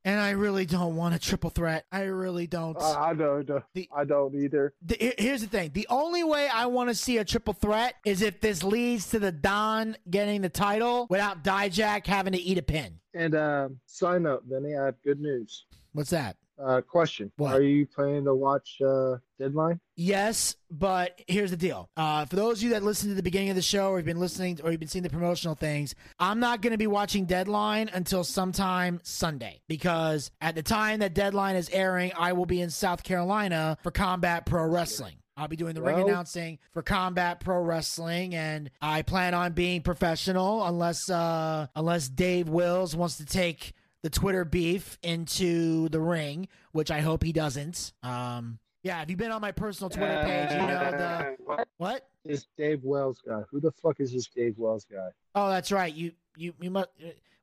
[0.04, 1.86] And I really don't want a triple threat.
[1.92, 2.78] I really don't.
[2.78, 3.50] Uh, I don't.
[3.50, 4.74] uh, The- I don't either.
[4.84, 5.72] the, here's the thing.
[5.74, 9.20] The only way I want to see a triple threat is if this leads to
[9.20, 13.00] the Don getting the title without Dijak having to eat a pin.
[13.16, 15.66] And um, side note, Vinny, I have good news.
[15.94, 16.36] What's that?
[16.62, 17.56] Uh, question: What?
[17.56, 19.80] Are you planning to watch uh, Deadline?
[19.96, 21.90] Yes, but here's the deal.
[21.98, 24.06] Uh, for those of you that listened to the beginning of the show or you've
[24.06, 27.26] been listening or you've been seeing the promotional things, I'm not going to be watching
[27.26, 32.62] Deadline until sometime Sunday because at the time that Deadline is airing, I will be
[32.62, 35.16] in South Carolina for Combat Pro Wrestling.
[35.38, 39.82] I'll be doing the ring announcing for Combat Pro Wrestling, and I plan on being
[39.82, 43.74] professional unless uh, unless Dave Wills wants to take
[44.06, 47.92] the Twitter beef into the ring, which I hope he doesn't.
[48.04, 52.46] Um, yeah, if you've been on my personal Twitter page, you know the what This
[52.56, 53.42] Dave Wills guy?
[53.50, 55.10] Who the fuck is this Dave Wills guy?
[55.34, 55.92] Oh, that's right.
[55.92, 56.90] You you you must.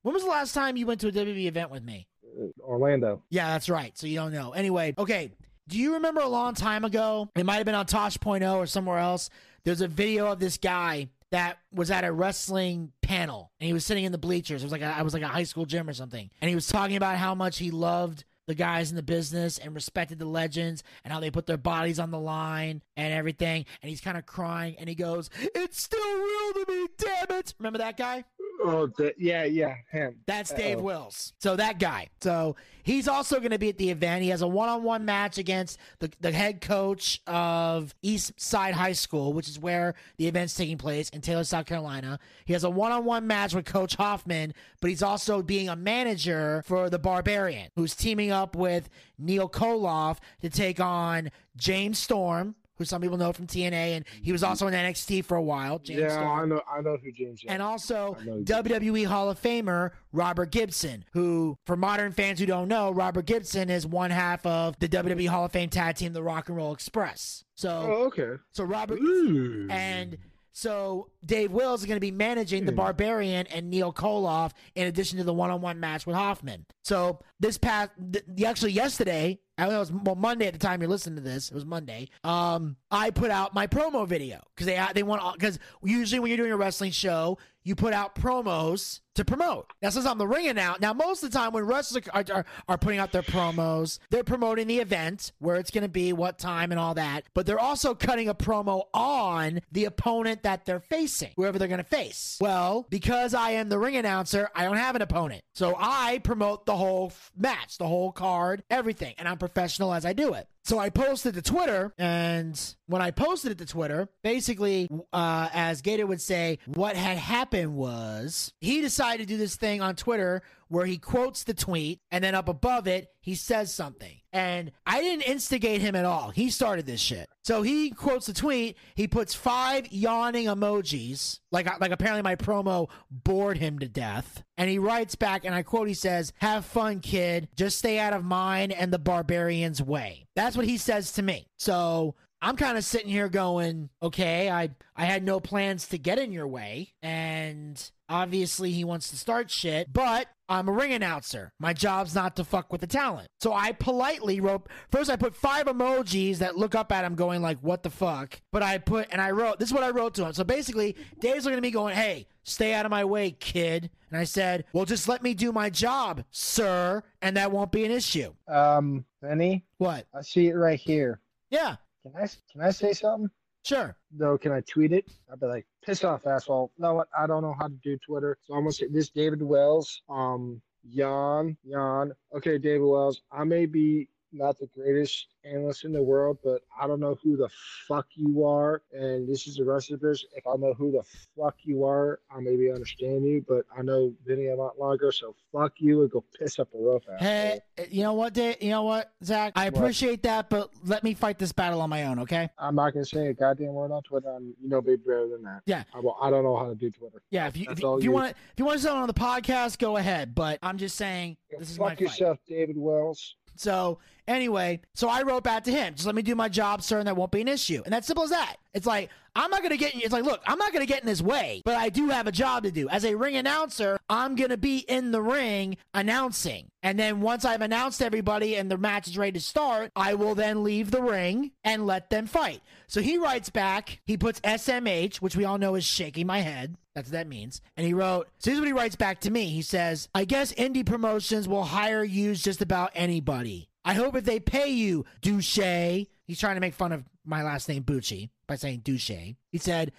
[0.03, 2.07] When was the last time you went to a WWE event with me?
[2.25, 3.25] Uh, Orlando.
[3.29, 3.99] Yeah, that's right.
[3.99, 4.53] So you don't know.
[4.53, 5.33] Anyway, okay.
[5.67, 7.29] Do you remember a long time ago?
[7.35, 9.31] It might have been on Tosh.0 or somewhere else.
[9.65, 13.85] There's a video of this guy that was at a wrestling panel and he was
[13.85, 14.63] sitting in the bleachers.
[14.63, 16.31] It was like a, I was like a high school gym or something.
[16.41, 19.75] And he was talking about how much he loved the guys in the business and
[19.75, 23.65] respected the legends and how they put their bodies on the line and everything.
[23.83, 27.55] And he's kind of crying and he goes, "It's still real to me, damn it!"
[27.59, 28.25] Remember that guy?
[28.65, 30.17] Oh, the, yeah, yeah, him.
[30.27, 30.85] That's uh, Dave Uh-oh.
[30.85, 31.33] Wills.
[31.39, 32.09] So that guy.
[32.21, 34.23] So he's also going to be at the event.
[34.23, 39.33] He has a one-on-one match against the, the head coach of East Side High School,
[39.33, 42.19] which is where the event's taking place in Taylor, South Carolina.
[42.45, 46.89] He has a one-on-one match with Coach Hoffman, but he's also being a manager for
[46.89, 53.03] the Barbarian, who's teaming up with Neil Koloff to take on James Storm, who some
[53.03, 55.79] people know from TNA, and he was also in NXT for a while.
[55.79, 56.61] James yeah, I know.
[56.71, 57.47] I know who James is.
[57.49, 62.91] and also WWE Hall of Famer Robert Gibson, who, for modern fans who don't know,
[62.91, 66.49] Robert Gibson is one half of the WWE Hall of Fame tag team, the Rock
[66.49, 67.45] and Roll Express.
[67.55, 68.41] So, oh, okay.
[68.51, 69.69] so Robert Ooh.
[69.71, 70.17] and
[70.55, 72.77] so Dave Wills is going to be managing the Hmm.
[72.77, 76.67] Barbarian and Neil Koloff in addition to the one-on-one match with Hoffman.
[76.83, 79.39] So this past, th- actually yesterday,
[79.71, 81.51] I was well, Monday at the time you're listening to this.
[81.51, 82.09] It was Monday.
[82.25, 86.39] Um, I put out my promo video because they they want because usually when you're
[86.39, 89.71] doing a wrestling show, you put out promos to promote.
[89.83, 92.45] Now since I'm the ring announcer, now most of the time when wrestlers are, are,
[92.69, 96.39] are putting out their promos, they're promoting the event where it's going to be, what
[96.39, 97.25] time, and all that.
[97.35, 101.79] But they're also cutting a promo on the opponent that they're facing, whoever they're going
[101.79, 102.39] to face.
[102.41, 106.67] Well, because I am the ring announcer, I don't have an opponent, so I promote
[106.67, 110.49] the whole f- match, the whole card, everything, and I'm professional as I do it.
[110.65, 115.83] So I posted to Twitter, and when I posted it to Twitter, basically, uh, as
[115.83, 120.41] Gator would say, what had happened was he decided to do this thing on Twitter
[120.73, 124.17] where he quotes the tweet, and then up above it, he says something.
[124.33, 126.31] And I didn't instigate him at all.
[126.31, 127.29] He started this shit.
[127.45, 128.79] So he quotes the tweet.
[128.95, 134.43] He puts five yawning emojis, like uh, like apparently my promo bored him to death.
[134.57, 137.49] And he writes back, and I quote, he says, "Have fun, kid.
[137.55, 141.49] Just stay out of mine and the barbarian's way." That's what he says to me.
[141.59, 146.19] So I'm kind of sitting here going, okay, I I had no plans to get
[146.19, 147.79] in your way, and
[148.13, 151.51] obviously he wants to start shit, but I'm a ring announcer.
[151.59, 153.29] My job's not to fuck with the talent.
[153.41, 157.41] So I politely wrote first I put five emojis that look up at him going
[157.41, 158.41] like what the fuck.
[158.53, 160.33] But I put and I wrote this is what I wrote to him.
[160.35, 163.89] So basically Dave's looking at me going, Hey, stay out of my way, kid.
[164.11, 167.85] And I said, Well just let me do my job, sir, and that won't be
[167.87, 168.35] an issue.
[168.47, 170.07] Um, Benny, What?
[170.15, 171.21] I see it right here.
[171.51, 173.31] Yeah, Can I can I say something?
[173.65, 173.97] sure.
[174.15, 175.09] No, can I tweet it?
[175.33, 176.73] I'd be like, piss off, asshole.
[176.79, 177.09] No, what?
[177.19, 178.39] I don't know how to do Twitter.
[178.43, 180.61] So I'm gonna say this David Wills, um,
[180.95, 182.13] Jan, Jan.
[182.35, 186.87] Okay, David Wills, I may be not the greatest analyst in the world, but I
[186.87, 187.49] don't know who the
[187.89, 188.83] fuck you are.
[188.93, 190.25] And this is the rest of this.
[190.35, 191.03] If I know who the
[191.37, 195.35] fuck you are, I maybe understand you, but I know Vinny a lot longer, so
[195.53, 197.21] fuck you and go piss up a ass.
[197.21, 197.61] Hey,
[197.91, 198.57] you know what, Dave?
[198.63, 199.53] You know what, Zach?
[199.57, 199.77] I What?
[199.79, 202.49] appreciate that, but let me fight this battle on my own, okay?
[202.59, 204.31] I'm not gonna say a goddamn word on Twitter.
[204.31, 205.63] I'm, you know, be better than that.
[205.67, 205.85] Yeah.
[205.95, 207.23] I, well, I don't know how to do Twitter.
[207.31, 208.15] Yeah, if you if That's you, all if you you.
[208.15, 210.35] want if you want to on the podcast, go ahead.
[210.35, 212.01] But I'm just saying this is my fuck fight.
[212.01, 213.37] yourself, David Wills.
[213.57, 216.99] So anyway, so I wrote back to him, just let me do my job, sir,
[216.99, 217.83] and that won't be an issue.
[217.85, 218.57] And that's simple as that.
[218.75, 219.95] It's like I'm not gonna get.
[219.95, 222.33] It's like, look, I'm not gonna get in his way, but I do have a
[222.33, 223.99] job to do as a ring announcer.
[224.11, 228.77] I'm gonna be in the ring announcing, and then once I've announced everybody and the
[228.77, 232.61] match is ready to start, I will then leave the ring and let them fight.
[232.89, 234.01] So he writes back.
[234.05, 236.77] He puts SMH, which we all know is shaking my head.
[236.95, 237.61] That's what that means.
[237.77, 239.49] And he wrote, so here's what he writes back to me.
[239.49, 243.69] He says, I guess indie promotions will hire you just about anybody.
[243.85, 245.57] I hope if they pay you, douche.
[245.57, 249.11] He's trying to make fun of my last name, Bucci, by saying douche.
[249.11, 249.93] He said,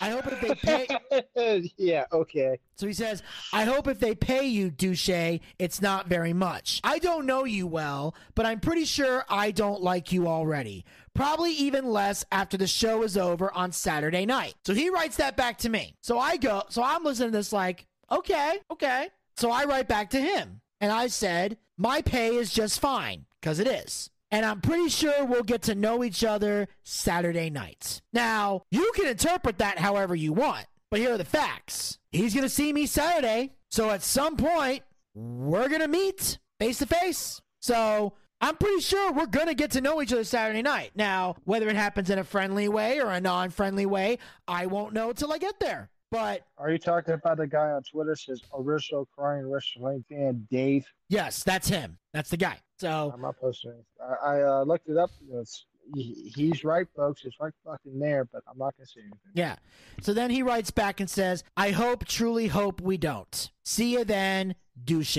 [0.00, 1.70] I hope if they pay.
[1.76, 2.58] yeah, okay.
[2.76, 3.22] So he says,
[3.52, 6.80] I hope if they pay you, douche, it's not very much.
[6.82, 10.84] I don't know you well, but I'm pretty sure I don't like you already.
[11.14, 14.54] Probably even less after the show is over on Saturday night.
[14.64, 15.94] So he writes that back to me.
[16.00, 19.08] So I go, so I'm listening to this like, okay, okay.
[19.36, 23.58] So I write back to him and I said, my pay is just fine, because
[23.58, 24.10] it is.
[24.30, 28.00] And I'm pretty sure we'll get to know each other Saturday night.
[28.12, 30.66] Now, you can interpret that however you want.
[30.90, 31.98] But here are the facts.
[32.12, 33.52] He's going to see me Saturday.
[33.70, 34.82] So at some point,
[35.14, 37.40] we're going to meet face to face.
[37.60, 40.92] So I'm pretty sure we're going to get to know each other Saturday night.
[40.94, 44.18] Now, whether it happens in a friendly way or a non friendly way,
[44.48, 45.90] I won't know till I get there.
[46.10, 50.84] But Are you talking about the guy on Twitter says original crying wrestling fan Dave?
[51.08, 51.98] yes, that's him.
[52.12, 52.58] That's the guy.
[52.80, 53.74] So I'm not posting.
[54.02, 55.10] I, I uh, looked it up.
[55.34, 57.26] It's, he's right, folks.
[57.26, 59.18] It's right fucking there, but I'm not gonna say anything.
[59.34, 59.56] Yeah.
[60.00, 63.50] So then he writes back and says, I hope, truly hope we don't.
[63.64, 65.18] See you then, douche.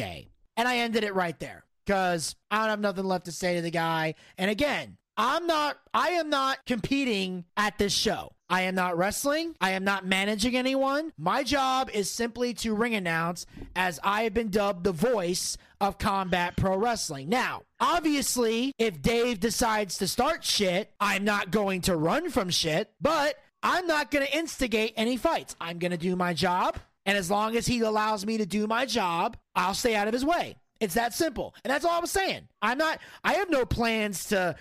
[0.57, 3.61] And I ended it right there because I don't have nothing left to say to
[3.61, 4.15] the guy.
[4.39, 8.31] And again, I'm not, I am not competing at this show.
[8.51, 9.55] I am not wrestling.
[9.61, 11.13] I am not managing anyone.
[11.17, 13.45] My job is simply to ring announce
[13.77, 17.29] as I have been dubbed the voice of combat pro wrestling.
[17.29, 22.91] Now, obviously, if Dave decides to start shit, I'm not going to run from shit,
[22.99, 25.55] but I'm not going to instigate any fights.
[25.61, 26.77] I'm going to do my job.
[27.05, 30.13] And as long as he allows me to do my job, I'll stay out of
[30.13, 30.57] his way.
[30.81, 31.55] It's that simple.
[31.63, 32.49] And that's all I was saying.
[32.61, 34.55] I'm not I have no plans to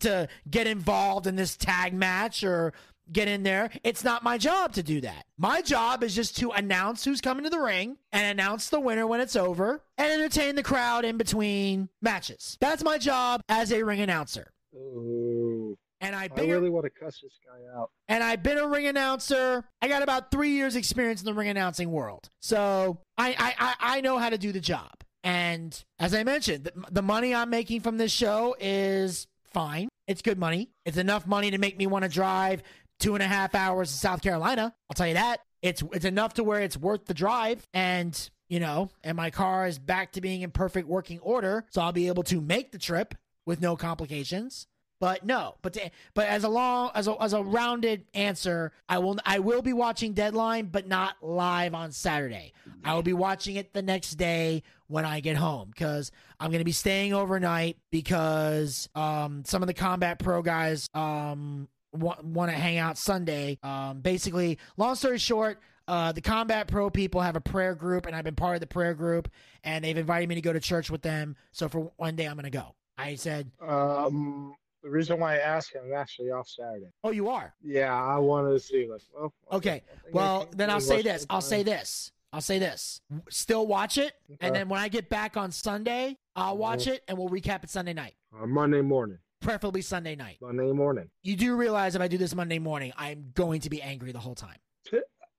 [0.00, 2.72] to get involved in this tag match or
[3.12, 3.70] get in there.
[3.84, 5.24] It's not my job to do that.
[5.38, 9.06] My job is just to announce who's coming to the ring and announce the winner
[9.06, 12.56] when it's over and entertain the crowd in between matches.
[12.60, 14.52] That's my job as a ring announcer.
[14.74, 17.90] Ooh, And I've I been a- really want to cuss this guy out.
[18.08, 19.64] and I've been a ring announcer.
[19.82, 22.28] I got about three years experience in the ring announcing world.
[22.40, 24.90] So I, I, I, I know how to do the job.
[25.24, 29.88] And as I mentioned, the, the money I'm making from this show is fine.
[30.06, 30.70] It's good money.
[30.86, 32.62] It's enough money to make me want to drive
[32.98, 34.74] two and a half hours to South Carolina.
[34.90, 35.40] I'll tell you that.
[35.62, 37.66] It's it's enough to where it's worth the drive.
[37.74, 41.82] And you know, and my car is back to being in perfect working order, so
[41.82, 44.66] I'll be able to make the trip with no complications.
[45.00, 48.98] But no, but to, but as a long as a, as a rounded answer, I
[48.98, 52.52] will I will be watching Deadline, but not live on Saturday.
[52.84, 56.64] I will be watching it the next day when I get home because I'm to
[56.64, 62.56] be staying overnight because um some of the Combat Pro guys um want, want to
[62.56, 63.58] hang out Sunday.
[63.62, 65.60] Um, basically, long story short.
[65.86, 68.66] Uh, the Combat Pro people have a prayer group, and I've been part of the
[68.66, 69.30] prayer group,
[69.64, 71.34] and they've invited me to go to church with them.
[71.52, 72.74] So for one day, I'm going to go.
[72.98, 76.92] I said, Um, the reason why I asked him, I'm actually off Saturday.
[77.02, 78.86] "Oh, you are." Yeah, I wanted to see.
[78.86, 79.82] Like, well, Okay.
[80.06, 81.24] I Well, then I'll say this.
[81.30, 82.12] I'll say this.
[82.34, 83.00] I'll say this.
[83.30, 84.12] Still watch it,
[84.42, 87.70] and then when I get back on Sunday, I'll watch it, and we'll recap it
[87.70, 89.18] Sunday night, Uh, Monday morning.
[89.40, 90.38] Preferably Sunday night.
[90.40, 91.08] Monday morning.
[91.22, 94.18] You do realize if I do this Monday morning, I'm going to be angry the
[94.18, 94.56] whole time.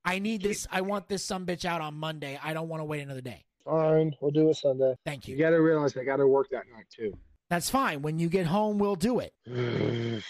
[0.05, 0.65] I need this.
[0.71, 2.39] I want this some bitch out on Monday.
[2.41, 3.45] I don't want to wait another day.
[3.65, 4.95] Fine, we'll do it Sunday.
[5.05, 5.39] Thank You you.
[5.39, 7.13] got to realize I got to work that night too.
[7.49, 8.01] That's fine.
[8.01, 9.33] When you get home, we'll do it.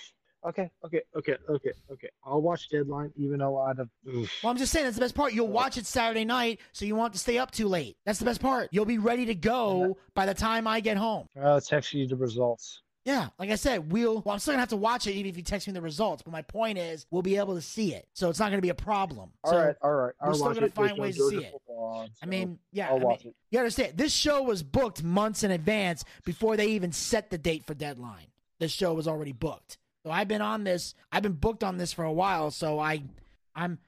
[0.45, 2.09] okay, okay, okay, okay, okay.
[2.25, 3.89] I'll watch Deadline, even though I'd have.
[4.05, 5.33] Well, I'm just saying that's the best part.
[5.33, 7.95] You'll watch it Saturday night, so you won't have to stay up too late.
[8.05, 8.69] That's the best part.
[8.71, 11.27] You'll be ready to go by the time I get home.
[11.41, 12.81] I'll text you the results.
[13.05, 14.21] Yeah, like I said, we'll.
[14.21, 16.21] Well, I'm still gonna have to watch it even if you text me the results.
[16.21, 18.69] But my point is, we'll be able to see it, so it's not gonna be
[18.69, 19.31] a problem.
[19.43, 20.13] All so, right, all right.
[20.21, 20.73] I'll we're still gonna it.
[20.73, 21.53] Find ways to see it.
[21.67, 23.35] on, I mean, yeah, I'll I mean, it.
[23.51, 23.97] you understand?
[23.97, 28.27] This show was booked months in advance before they even set the date for deadline.
[28.59, 29.77] This show was already booked.
[30.05, 30.93] So I've been on this.
[31.11, 32.51] I've been booked on this for a while.
[32.51, 33.03] So I,
[33.55, 33.79] I'm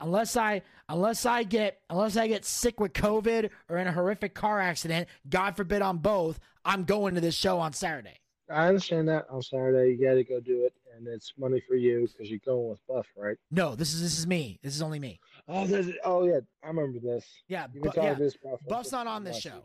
[0.00, 4.34] unless I unless I get unless I get sick with COVID or in a horrific
[4.34, 8.19] car accident, God forbid on both, I'm going to this show on Saturday.
[8.50, 11.74] I understand that on Saturday you got to go do it, and it's money for
[11.74, 13.36] you because you're going with Buff, right?
[13.50, 14.58] No, this is this is me.
[14.62, 15.20] This is only me.
[15.48, 17.24] Oh, there's, oh yeah, I remember this.
[17.48, 18.14] Yeah, bu- yeah.
[18.14, 18.60] this Buff.
[18.68, 19.62] Buff's not on this show.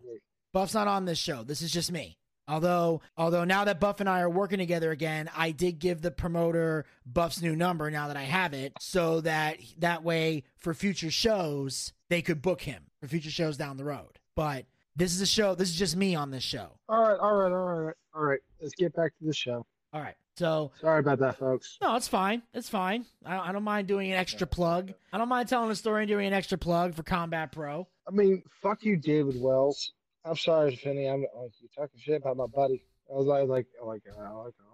[0.54, 1.44] Buff's not on this show.
[1.44, 2.18] This is just me.
[2.48, 6.12] Although, although now that Buff and I are working together again, I did give the
[6.12, 11.10] promoter Buff's new number now that I have it, so that that way for future
[11.10, 14.20] shows they could book him for future shows down the road.
[14.36, 14.66] But
[14.96, 15.56] this is a show.
[15.56, 16.72] This is just me on this show.
[16.90, 18.40] All right, all right, all right, all right.
[18.62, 19.66] Let's get back to the show.
[19.94, 20.16] All right.
[20.38, 21.78] So Sorry about that, folks.
[21.82, 22.42] no, it's fine.
[22.54, 23.06] It's fine.
[23.26, 24.94] I, I don't mind doing an extra plug.
[25.14, 27.88] I don't mind telling a story and doing an extra plug for Combat Pro.
[28.08, 29.94] I mean, fuck you, David Wills.
[30.26, 31.08] I'm sorry, Finney.
[31.08, 32.84] I'm like you talking shit about my buddy.
[33.10, 34.24] I was like, like, like, like I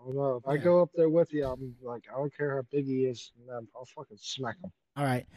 [0.05, 0.37] don't know.
[0.37, 3.03] If I go up there with you, I'm like, I don't care how big he
[3.05, 3.31] is.
[3.45, 4.71] man, I'll fucking smack him.
[4.97, 5.27] All right.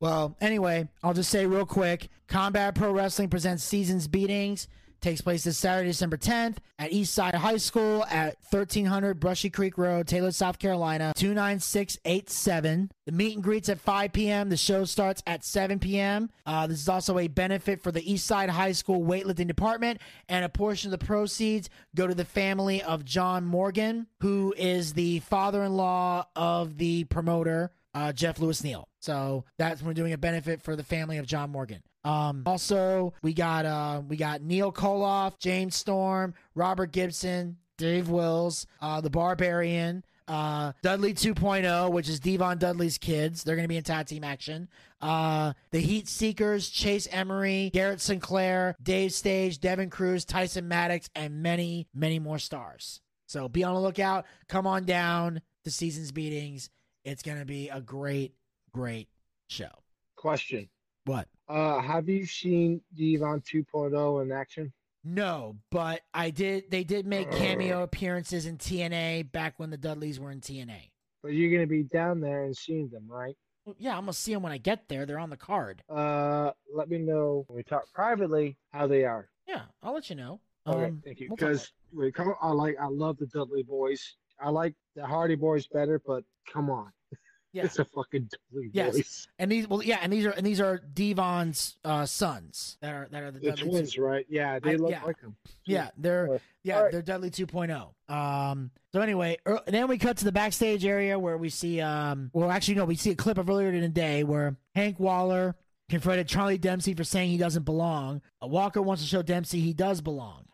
[0.00, 4.68] Well, anyway, I'll just say real quick Combat Pro Wrestling presents Seasons Beatings.
[5.02, 10.08] Takes place this Saturday, December 10th at Eastside High School at 1300 Brushy Creek Road,
[10.08, 12.90] Taylor, South Carolina, 29687.
[13.04, 14.48] The meet and greet's at 5 p.m.
[14.48, 16.30] The show starts at 7 p.m.
[16.46, 20.48] Uh, this is also a benefit for the Eastside High School weightlifting department, and a
[20.48, 25.62] portion of the proceeds go to the family of John Morgan, who is the father
[25.62, 28.88] in law of the promoter uh, Jeff Lewis Neal.
[29.00, 31.80] So that's we're doing a benefit for the family of John Morgan.
[32.04, 38.66] Um, also, we got uh, we got Neil Koloff, James Storm, Robert Gibson, Dave Wills,
[38.82, 43.42] uh, the Barbarian, uh, Dudley 2.0, which is D-Von Dudley's kids.
[43.42, 44.68] They're going to be in tag team action.
[45.00, 51.42] Uh, the Heat Seekers, Chase Emery, Garrett Sinclair, Dave Stage, Devin Cruz, Tyson Maddox, and
[51.42, 53.00] many, many more stars.
[53.26, 54.26] So be on the lookout.
[54.48, 56.70] Come on down to Seasons Beatings.
[57.06, 58.34] It's going to be a great,
[58.72, 59.08] great
[59.48, 59.70] show.
[60.16, 60.68] Question:
[61.04, 61.28] What?
[61.48, 64.72] uh, Have you seen Devon 2.0 in action?
[65.04, 66.68] No, but I did.
[66.68, 70.90] They did make cameo appearances in TNA back when the Dudleys were in TNA.
[71.22, 73.36] But you're gonna be down there and seeing them, right?
[73.64, 75.06] Well, yeah, I'm gonna see them when I get there.
[75.06, 75.84] They're on the card.
[75.88, 79.28] Uh, let me know when we talk privately how they are.
[79.46, 80.40] Yeah, I'll let you know.
[80.66, 81.28] Okay, Um, thank you.
[81.28, 84.16] we'll Because we come, I like, I love the Dudley boys.
[84.40, 86.92] I like the Hardy boys better, but come on,
[87.52, 87.64] Yeah.
[87.64, 88.94] it's a fucking Dudley Yes.
[88.94, 89.28] boys.
[89.38, 93.08] And these, well, yeah, and these are and these are D-Von's uh, sons that are
[93.10, 93.70] that are the The Dudley.
[93.70, 94.26] twins, right?
[94.28, 95.04] Yeah, they I- look yeah.
[95.04, 95.36] like them.
[95.64, 96.92] Yeah, they're All yeah right.
[96.92, 98.14] they're Dudley 2.0.
[98.14, 98.70] Um.
[98.92, 102.30] So anyway, er, then we cut to the backstage area where we see um.
[102.32, 105.54] Well, actually, no, we see a clip of earlier in the day where Hank Walker
[105.88, 108.20] confronted Charlie Dempsey for saying he doesn't belong.
[108.42, 110.45] Uh, Walker wants to show Dempsey he does belong.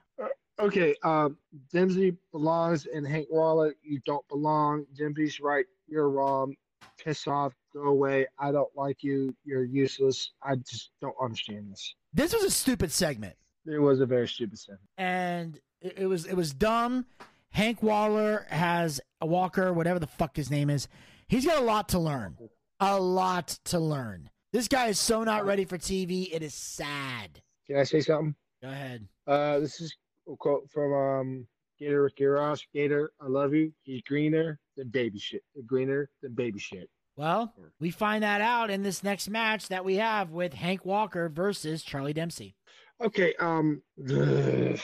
[0.62, 1.36] Okay, um,
[1.72, 4.86] Dempsey belongs, in Hank Walker, you don't belong.
[4.96, 6.54] Dempsey's right, you're wrong.
[7.02, 8.26] Piss off, go away.
[8.38, 9.34] I don't like you.
[9.44, 10.30] You're useless.
[10.42, 11.94] I just don't understand this.
[12.14, 13.34] This was a stupid segment.
[13.66, 14.82] It was a very stupid segment.
[14.98, 17.06] and it, it was it was dumb.
[17.50, 20.86] Hank Waller has a Walker, whatever the fuck his name is.
[21.26, 22.38] He's got a lot to learn.
[22.78, 24.30] A lot to learn.
[24.52, 26.28] This guy is so not ready for TV.
[26.32, 27.42] It is sad.
[27.66, 28.34] Can I say something?
[28.62, 29.08] Go ahead.
[29.26, 29.94] Uh, this is
[30.32, 31.46] a quote from um
[31.78, 32.64] Gator Ricky Ross.
[32.72, 33.72] Gator, I love you.
[33.82, 35.42] He's greener than baby shit.
[35.66, 36.88] Greener than baby shit.
[37.16, 41.28] Well, we find that out in this next match that we have with Hank Walker
[41.28, 42.54] versus Charlie Dempsey.
[43.02, 44.78] Okay, um, ugh,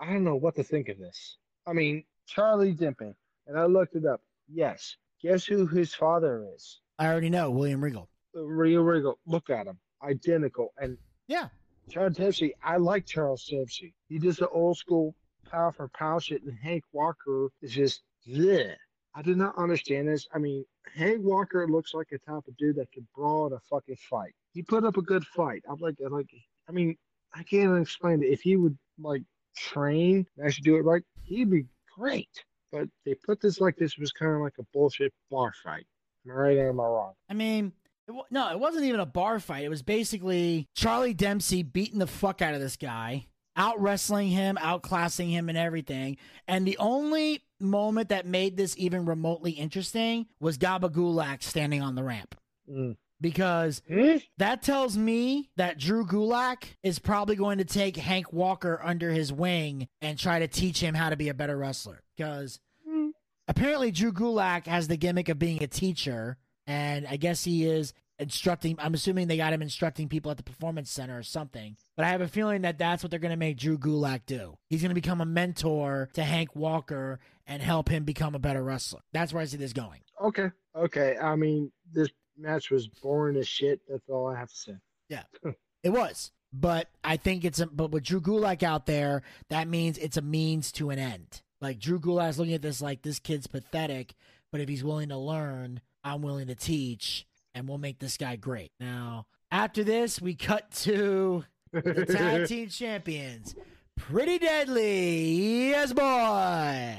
[0.00, 1.36] I don't know what to think of this.
[1.66, 3.14] I mean, Charlie Dimping,
[3.46, 4.20] and I looked it up.
[4.52, 6.80] Yes, guess who his father is?
[6.98, 8.08] I already know William Regal.
[8.34, 9.18] Rio Regal.
[9.26, 10.72] Look at him, identical.
[10.78, 10.96] And
[11.28, 11.48] Yeah.
[11.88, 13.94] Charles Dempsey, I like Charles Dempsey.
[14.08, 15.14] He does the old school
[15.50, 18.74] power for power shit, and Hank Walker is just bleh.
[19.14, 20.26] I do not understand this.
[20.32, 20.64] I mean,
[20.94, 24.34] Hank Walker looks like a type of dude that could brawl in a fucking fight.
[24.52, 25.64] He put up a good fight.
[25.68, 26.30] I'm like, I'm like,
[26.68, 26.96] I mean,
[27.34, 28.26] I can't explain it.
[28.26, 29.22] If he would like
[29.56, 31.66] train and actually do it right, he'd be
[31.96, 32.44] great.
[32.70, 35.86] But they put this like this was kind of like a bullshit bar fight.
[36.26, 37.14] Am I right or am I wrong?
[37.30, 37.72] I mean,
[38.08, 39.64] it, wa- no, it wasn't even a bar fight.
[39.64, 44.56] It was basically Charlie Dempsey beating the fuck out of this guy, out wrestling him,
[44.56, 46.16] outclassing him, and everything.
[46.46, 51.94] And the only moment that made this even remotely interesting was Gaba Gulak standing on
[51.94, 52.34] the ramp.
[52.70, 52.96] Mm.
[53.20, 54.18] because Hmm?
[54.36, 59.32] that tells me that Drew Gulak is probably going to take Hank Walker under his
[59.32, 62.02] wing and try to teach him how to be a better wrestler.
[62.16, 63.08] Because Hmm.
[63.48, 66.36] apparently Drew Gulak has the gimmick of being a teacher,
[66.68, 68.76] and I guess he is instructing.
[68.78, 71.76] I'm assuming they got him instructing people at the performance center or something.
[71.96, 74.58] But I have a feeling that that's what they're going to make Drew Gulak do.
[74.68, 78.62] He's going to become a mentor to Hank Walker and help him become a better
[78.62, 79.00] wrestler.
[79.12, 80.00] That's where I see this going.
[80.22, 80.50] Okay.
[80.76, 81.16] Okay.
[81.16, 83.80] I mean, this match was boring as shit.
[83.88, 84.74] That's all I have to say.
[85.08, 85.22] Yeah,
[85.82, 86.32] it was.
[86.52, 90.22] But I think it's a, but with Drew Gulak out there, that means it's a
[90.22, 91.42] means to an end.
[91.60, 94.14] Like Drew Gulak's looking at this like this kid's pathetic,
[94.52, 98.36] but if he's willing to learn, I'm willing to teach, and we'll make this guy
[98.36, 98.72] great.
[98.80, 103.54] Now, after this, we cut to the tag team champions.
[103.96, 106.96] Pretty deadly, yes boy.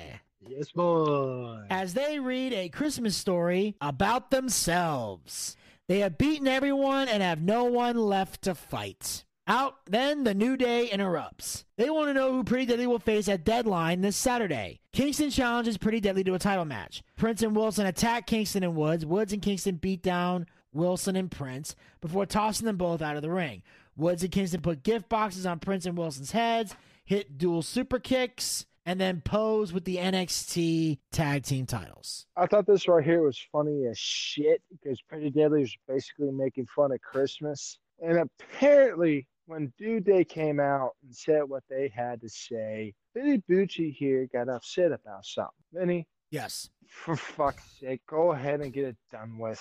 [0.47, 1.61] yes, boy.
[1.69, 5.55] As they read a Christmas story about themselves.
[5.87, 9.23] They have beaten everyone and have no one left to fight.
[9.49, 11.65] Out, then the new day interrupts.
[11.75, 14.79] They want to know who Pretty Deadly will face at deadline this Saturday.
[14.93, 17.01] Kingston challenges Pretty Deadly to a title match.
[17.17, 19.07] Prince and Wilson attack Kingston and Woods.
[19.07, 23.31] Woods and Kingston beat down Wilson and Prince before tossing them both out of the
[23.31, 23.63] ring.
[23.97, 28.67] Woods and Kingston put gift boxes on Prince and Wilson's heads, hit dual super kicks,
[28.85, 32.27] and then pose with the NXT tag team titles.
[32.37, 36.67] I thought this right here was funny as shit because Pretty Deadly was basically making
[36.67, 37.79] fun of Christmas.
[37.99, 43.41] And apparently, when New Day came out and said what they had to say, Billy
[43.49, 45.51] Bucci here got upset about something.
[45.73, 46.69] Vinny, Yes.
[46.87, 49.59] for fuck's sake, go ahead and get it done with.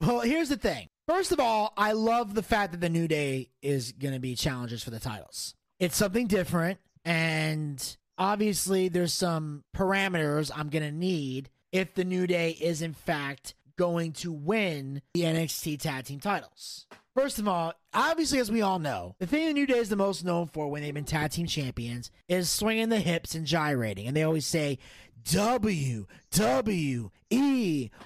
[0.00, 0.88] Well, here's the thing.
[1.06, 4.34] First of all, I love the fact that the New Day is going to be
[4.34, 5.54] challengers for the titles.
[5.78, 12.26] It's something different, and obviously, there's some parameters I'm going to need if the New
[12.26, 16.86] Day is, in fact, going to win the NXT tag team titles.
[17.16, 19.96] First of all, obviously, as we all know, the thing the New Day is the
[19.96, 24.06] most known for when they've been tag team champions is swinging the hips and gyrating.
[24.06, 24.78] And they always say,
[25.24, 27.08] WWE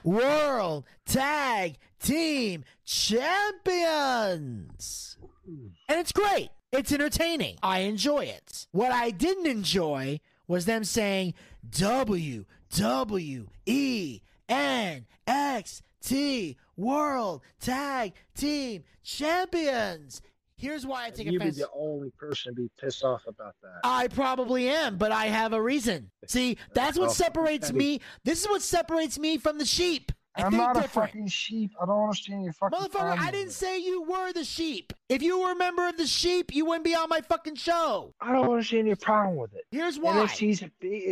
[0.04, 3.26] World Tag Team Champions.
[5.88, 6.50] And it's great.
[6.70, 7.56] It's entertaining.
[7.64, 8.68] I enjoy it.
[8.70, 11.34] What I didn't enjoy was them saying
[11.68, 12.44] WWE
[14.48, 15.02] NXT
[16.80, 20.22] World Tag Team Champions.
[20.56, 23.80] Here's why I take You'd be the only person to be pissed off about that.
[23.82, 26.10] I probably am, but I have a reason.
[26.26, 28.00] See, that's what Oh, separates me.
[28.24, 30.12] This is what separates me from the sheep.
[30.36, 31.72] I I'm think not a fucking sheep.
[31.82, 34.92] I don't understand your fucking Motherfucker, I didn't say you were the sheep.
[35.08, 38.14] If you were a member of the sheep, you wouldn't be on my fucking show.
[38.20, 39.64] I don't understand your problem with it.
[39.72, 40.12] Here's why.
[40.26, 41.02] NXT's a big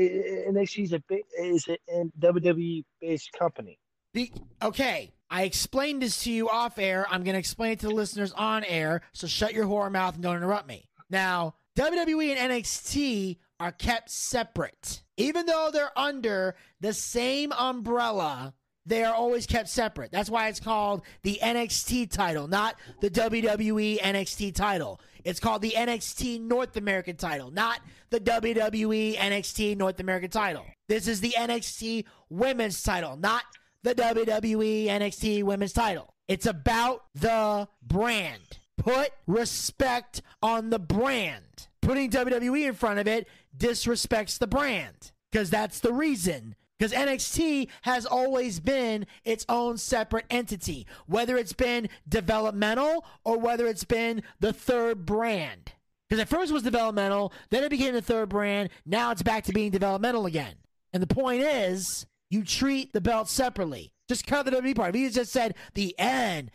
[0.51, 1.79] NXT's a big is a
[2.21, 3.79] WWE based company.
[4.15, 7.07] Be- okay, I explained this to you off air.
[7.11, 10.15] I'm going to explain it to the listeners on air, so shut your whore mouth
[10.15, 10.89] and don't interrupt me.
[11.11, 15.03] Now, WWE and NXT are kept separate.
[15.17, 18.55] Even though they're under the same umbrella,
[18.87, 20.11] they are always kept separate.
[20.11, 25.01] That's why it's called the NXT title, not the WWE NXT title.
[25.25, 30.65] It's called the NXT North American title, not the WWE NXT North American title.
[30.89, 33.43] This is the NXT Women's title, not
[33.83, 36.15] the WWE NXT Women's title.
[36.27, 38.59] It's about the brand.
[38.77, 41.69] Put respect on the brand.
[41.83, 46.55] Putting WWE in front of it disrespects the brand because that's the reason.
[46.79, 53.67] Because NXT has always been its own separate entity, whether it's been developmental or whether
[53.67, 55.73] it's been the third brand.
[56.09, 59.45] Because at first it was developmental, then it became the third brand, now it's back
[59.45, 60.55] to being developmental again.
[60.93, 63.93] And the point is, you treat the belt separately.
[64.09, 64.95] Just cut the WWE part.
[64.95, 66.51] If you just said the NXT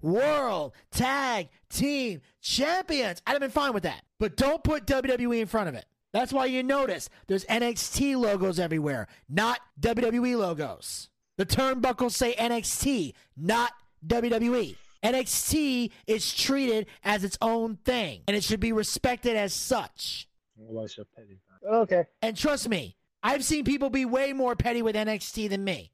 [0.00, 4.02] World Tag Team Champions, I'd have been fine with that.
[4.20, 5.86] But don't put WWE in front of it.
[6.12, 11.08] That's why you notice there's NXT logos everywhere, not WWE logos.
[11.38, 13.72] The turnbuckles say NXT, not
[14.06, 14.76] WWE.
[15.02, 20.28] NXT is treated as its own thing, and it should be respected as such.
[20.54, 21.38] Why so petty?
[21.60, 21.76] about it?
[21.78, 22.04] Okay.
[22.20, 25.92] And trust me, I've seen people be way more petty with NXT than me.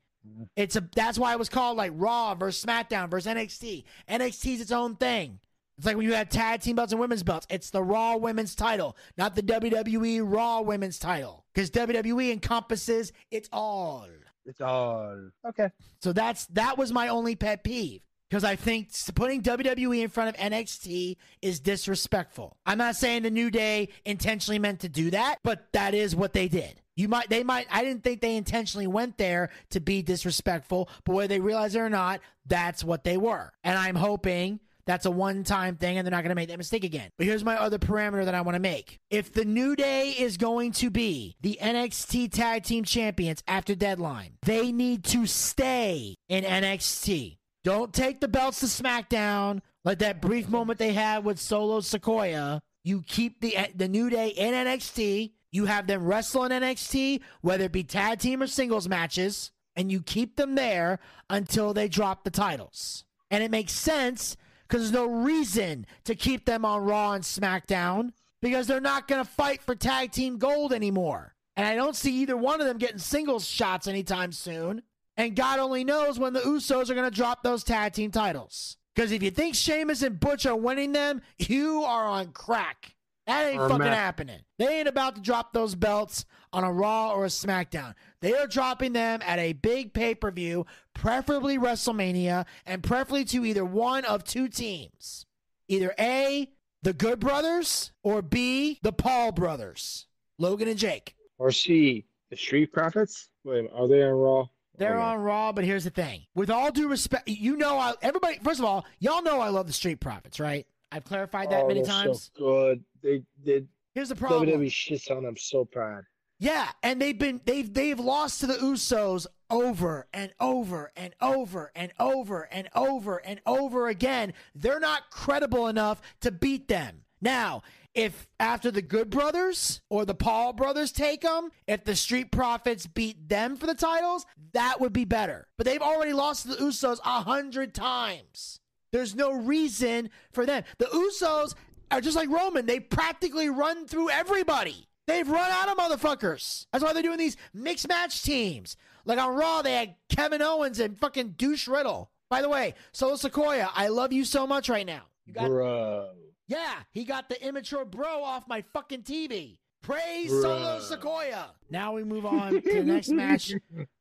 [0.56, 3.84] It's a that's why it was called like Raw versus SmackDown versus NXT.
[4.08, 5.40] NXT's its own thing.
[5.78, 7.46] It's like when you have tag team belts and women's belts.
[7.48, 11.44] It's the Raw women's title, not the WWE Raw women's title.
[11.54, 14.06] Because WWE encompasses it all.
[14.44, 15.70] It's all okay.
[16.02, 18.02] So that's that was my only pet peeve.
[18.28, 22.58] Because I think putting WWE in front of NXT is disrespectful.
[22.66, 26.34] I'm not saying the New Day intentionally meant to do that, but that is what
[26.34, 26.82] they did.
[26.98, 31.14] You might, they might, I didn't think they intentionally went there to be disrespectful, but
[31.14, 33.52] whether they realize it or not, that's what they were.
[33.62, 36.58] And I'm hoping that's a one time thing and they're not going to make that
[36.58, 37.10] mistake again.
[37.16, 38.98] But here's my other parameter that I want to make.
[39.10, 44.32] If the New Day is going to be the NXT Tag Team Champions after deadline,
[44.42, 47.36] they need to stay in NXT.
[47.62, 52.58] Don't take the belts to SmackDown like that brief moment they had with Solo Sikoa.
[52.82, 55.32] You keep the the New Day in NXT.
[55.50, 59.90] You have them wrestle in NXT, whether it be tag team or singles matches, and
[59.90, 60.98] you keep them there
[61.30, 63.04] until they drop the titles.
[63.30, 64.36] And it makes sense
[64.66, 69.24] because there's no reason to keep them on Raw and SmackDown because they're not going
[69.24, 71.34] to fight for tag team gold anymore.
[71.56, 74.82] And I don't see either one of them getting singles shots anytime soon.
[75.16, 78.76] And God only knows when the Usos are going to drop those tag team titles.
[78.94, 82.94] Because if you think Sheamus and Butch are winning them, you are on crack.
[83.28, 84.40] That ain't fucking Matt- happening.
[84.58, 87.94] They ain't about to drop those belts on a Raw or a SmackDown.
[88.20, 93.44] They are dropping them at a big pay per view, preferably WrestleMania, and preferably to
[93.44, 95.26] either one of two teams.
[95.68, 96.50] Either A,
[96.82, 100.06] the Good Brothers, or B, the Paul Brothers,
[100.38, 101.14] Logan and Jake.
[101.38, 103.28] Or C, the Street Profits.
[103.44, 104.46] Wait, are they on Raw?
[104.78, 105.02] They're Okay.
[105.04, 106.22] on Raw, but here's the thing.
[106.34, 109.66] With all due respect, you know, I, everybody, first of all, y'all know I love
[109.66, 110.66] the Street Profits, right?
[110.90, 112.30] I've clarified that oh, many times.
[112.36, 112.84] So good.
[113.02, 113.68] They did.
[113.94, 114.48] Here's the problem.
[114.48, 116.02] WWE shits on them so bad.
[116.40, 121.72] Yeah, and they've been they've they've lost to the Usos over and over and over
[121.74, 124.34] and over and over and over again.
[124.54, 127.02] They're not credible enough to beat them.
[127.20, 127.62] Now,
[127.94, 132.86] if after the Good Brothers or the Paul Brothers take them, if the Street Profits
[132.86, 135.48] beat them for the titles, that would be better.
[135.56, 138.60] But they've already lost to the Usos a hundred times.
[138.92, 140.64] There's no reason for them.
[140.78, 141.54] The Usos
[141.90, 142.66] are just like Roman.
[142.66, 144.86] They practically run through everybody.
[145.06, 146.66] They've run out of motherfuckers.
[146.72, 148.76] That's why they're doing these mixed match teams.
[149.04, 152.10] Like on Raw, they had Kevin Owens and fucking Douche Riddle.
[152.28, 155.02] By the way, Solo Sikoa, I love you so much right now.
[155.24, 156.10] You got, Bro.
[156.46, 159.56] yeah, he got the immature bro off my fucking TV.
[159.82, 161.46] Praise Solo Sikoa.
[161.70, 163.54] Now we move on to the next match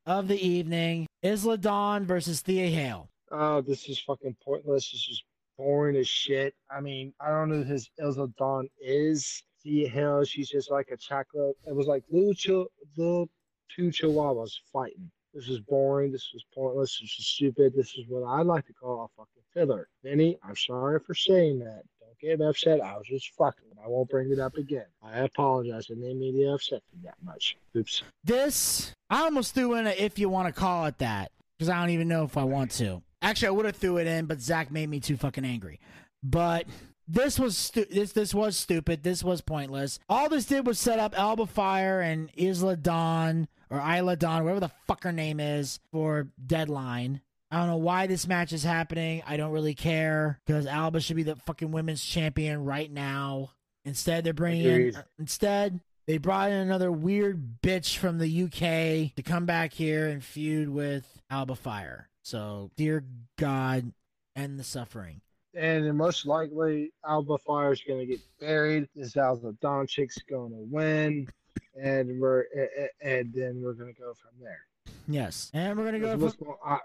[0.04, 3.08] of the evening: Isla Dawn versus Thea Hail.
[3.30, 4.90] Oh, this is fucking pointless.
[4.90, 5.22] This is
[5.56, 6.54] boring as shit.
[6.70, 9.42] I mean, I don't know who his Isla Dawn is.
[9.62, 11.56] See hell, she's just like a chocolate.
[11.66, 12.66] It was like little,
[12.96, 13.28] little
[13.74, 15.10] two chihuahuas fighting.
[15.34, 16.10] This is boring.
[16.12, 16.98] This is pointless.
[17.00, 17.74] This is stupid.
[17.76, 19.88] This is what I like to call a fucking filler.
[20.02, 21.82] Vinny, I'm sorry for saying that.
[22.00, 22.80] Don't get upset.
[22.80, 23.64] I was just fucking.
[23.84, 24.86] I won't bring it up again.
[25.02, 25.88] I apologize.
[25.90, 27.56] I didn't mean to upset that much.
[27.76, 28.02] Oops.
[28.24, 31.78] This, I almost threw in a if you want to call it that, because I
[31.80, 33.02] don't even know if I want to.
[33.20, 35.80] Actually, I would have threw it in, but Zach made me too fucking angry.
[36.22, 36.66] But
[37.06, 39.02] this was stu- this this was stupid.
[39.02, 39.98] This was pointless.
[40.08, 44.60] All this did was set up Alba Fire and Isla Dawn or Isla Dawn, whatever
[44.60, 47.20] the fuck her name is, for Deadline.
[47.50, 49.22] I don't know why this match is happening.
[49.26, 53.52] I don't really care because Alba should be the fucking women's champion right now.
[53.86, 54.94] Instead, they're bringing in.
[55.18, 60.22] Instead, they brought in another weird bitch from the UK to come back here and
[60.22, 62.10] feud with Alba Fire.
[62.28, 63.06] So, dear
[63.38, 63.90] God,
[64.36, 65.22] end the suffering.
[65.54, 68.86] and most likely Alba Fire is gonna get buried.
[68.94, 71.26] This Alba Don chick's gonna win,
[71.74, 72.44] and we're
[73.00, 74.60] and then we're gonna go from there.
[75.08, 76.18] Yes, and we're gonna go.
[76.18, 76.78] That's For, what's, going, I,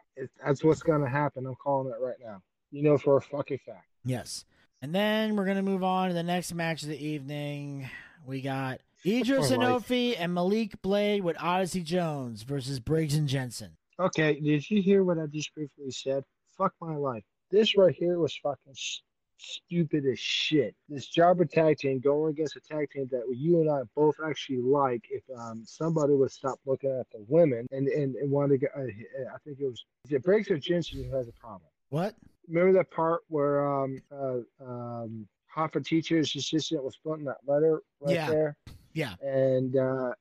[0.46, 1.46] that's what's gonna happen.
[1.46, 2.42] I'm calling it right now.
[2.72, 3.88] You know for a fucking fact.
[4.06, 4.46] yes,
[4.82, 7.90] and then we're gonna move on to the next match of the evening.
[8.26, 9.52] We got Edris.
[9.52, 13.76] Enofe and Malik Blade with Odyssey Jones versus Briggs and Jensen.
[14.04, 16.26] Okay, did you hear what I just briefly said?
[16.58, 17.24] Fuck my life.
[17.52, 19.02] This right here was fucking s-
[19.38, 20.76] stupid as shit.
[20.90, 24.58] This jobber tag team going against a tag team that you and I both actually
[24.62, 25.06] like.
[25.10, 28.72] If um somebody would stop looking at the women and and, and want to get,
[28.76, 31.70] uh, I think it was it Briggs or Jensen who has a problem.
[31.90, 32.14] What?
[32.50, 37.82] Remember that part where um uh um Hot for Teachers assistant was putting that letter
[38.02, 38.28] right Yeah.
[38.28, 38.58] there,
[38.94, 40.12] Yeah, and uh,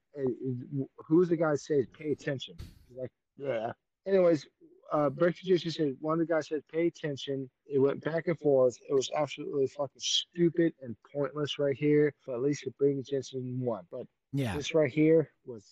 [0.99, 2.55] who's the guy says pay attention?
[2.95, 3.11] Like,
[3.43, 3.73] yeah.
[4.07, 4.47] Anyways,
[4.93, 7.49] uh, Breaker just said one of the guys said pay attention.
[7.67, 8.77] It went back and forth.
[8.89, 12.15] It was absolutely fucking stupid and pointless right here.
[12.27, 13.85] But at least Briggs Jensen won.
[13.91, 15.65] But yeah, this right here was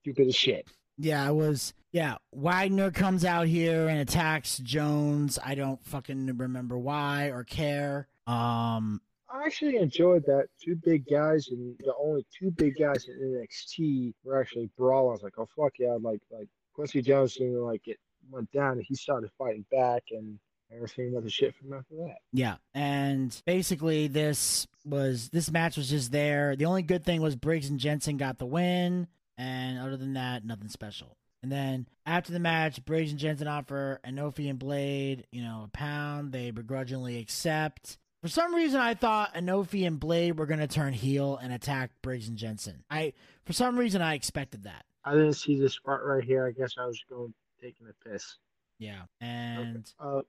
[0.00, 0.66] stupid as shit.
[0.98, 1.28] yeah.
[1.28, 1.74] It was.
[1.90, 5.38] Yeah, Wagner comes out here and attacks Jones.
[5.44, 8.08] I don't fucking remember why or care.
[8.26, 10.46] Um, I actually enjoyed that.
[10.64, 15.10] Two big guys, and the only two big guys in NXT were actually brawling.
[15.10, 15.98] I was like, oh fuck yeah!
[16.00, 17.98] Like like Quincy Jones to like it
[18.30, 20.38] went down, and he started fighting back, and
[20.74, 22.18] everything went to shit from after that.
[22.32, 26.56] Yeah, and basically this was this match was just there.
[26.56, 29.08] The only good thing was Briggs and Jensen got the win,
[29.38, 31.16] And other than that, nothing special.
[31.42, 35.68] And then after the match, Briggs and Jensen offer Enofe and Blade, you know, a
[35.76, 36.32] pound.
[36.32, 37.98] They begrudgingly accept.
[38.22, 41.90] For some reason, I thought Enofe and Blade were going to turn heel and attack
[42.02, 42.84] Briggs and Jensen.
[42.88, 43.14] I,
[43.44, 44.84] for some reason, I expected that.
[45.04, 46.46] I didn't see this part right here.
[46.46, 48.38] I guess I was going taking a piss.
[48.78, 49.02] Yeah.
[49.20, 50.20] And Uh,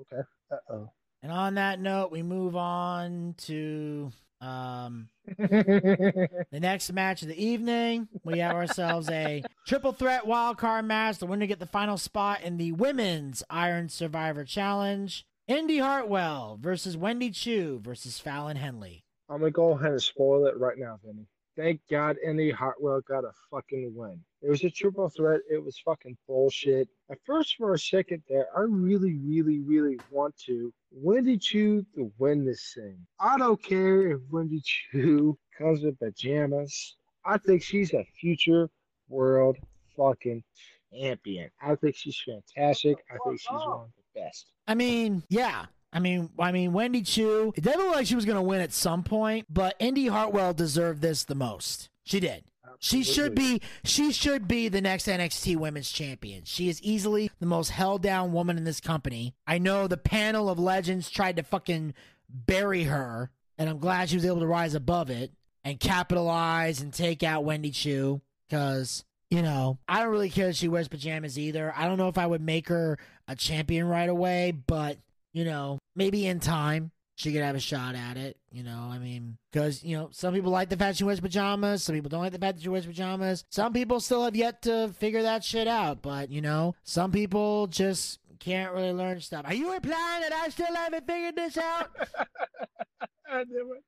[0.00, 0.22] okay.
[0.50, 0.90] Uh oh.
[1.22, 8.08] and on that note, we move on to um the next match of the evening.
[8.24, 11.18] We have ourselves a triple threat wild card match.
[11.18, 15.24] The winner get the final spot in the women's Iron Survivor Challenge.
[15.48, 19.04] Indy Hartwell versus Wendy Choo versus Fallon Henley.
[19.30, 21.26] I'm gonna go ahead and spoil it right now, Vinny.
[21.58, 24.20] Thank God Indy Hartwell got a fucking win.
[24.42, 25.40] It was a triple threat.
[25.50, 26.88] It was fucking bullshit.
[27.10, 32.12] At first, for a second there, I really, really, really want to Wendy Choo to
[32.18, 32.96] win this thing.
[33.18, 36.94] I don't care if Wendy Choo comes in pajamas.
[37.24, 38.70] I think she's a future
[39.08, 39.56] world
[39.96, 40.44] fucking
[40.92, 41.50] champion.
[41.60, 42.98] I think she's fantastic.
[43.10, 44.52] I think she's one of the best.
[44.68, 45.66] I mean, yeah.
[45.92, 47.52] I mean, I mean, Wendy Choo.
[47.56, 50.52] It definitely looked like she was going to win at some point, but Indy Hartwell
[50.52, 51.88] deserved this the most.
[52.04, 52.44] She did.
[52.80, 53.60] She should be.
[53.84, 56.44] She should be the next NXT Women's Champion.
[56.44, 59.34] She is easily the most held down woman in this company.
[59.46, 61.94] I know the panel of legends tried to fucking
[62.28, 65.32] bury her, and I'm glad she was able to rise above it
[65.64, 69.04] and capitalize and take out Wendy Choo because.
[69.30, 71.70] You know, I don't really care that she wears pajamas either.
[71.76, 74.96] I don't know if I would make her a champion right away, but
[75.32, 78.36] you know, maybe in time she could have a shot at it.
[78.52, 81.82] You know, I mean, because you know, some people like the fact she wears pajamas,
[81.82, 83.44] some people don't like the fact that she wears pajamas.
[83.50, 87.66] Some people still have yet to figure that shit out, but you know, some people
[87.66, 89.44] just can't really learn stuff.
[89.46, 91.90] Are you implying that I still haven't figured this out?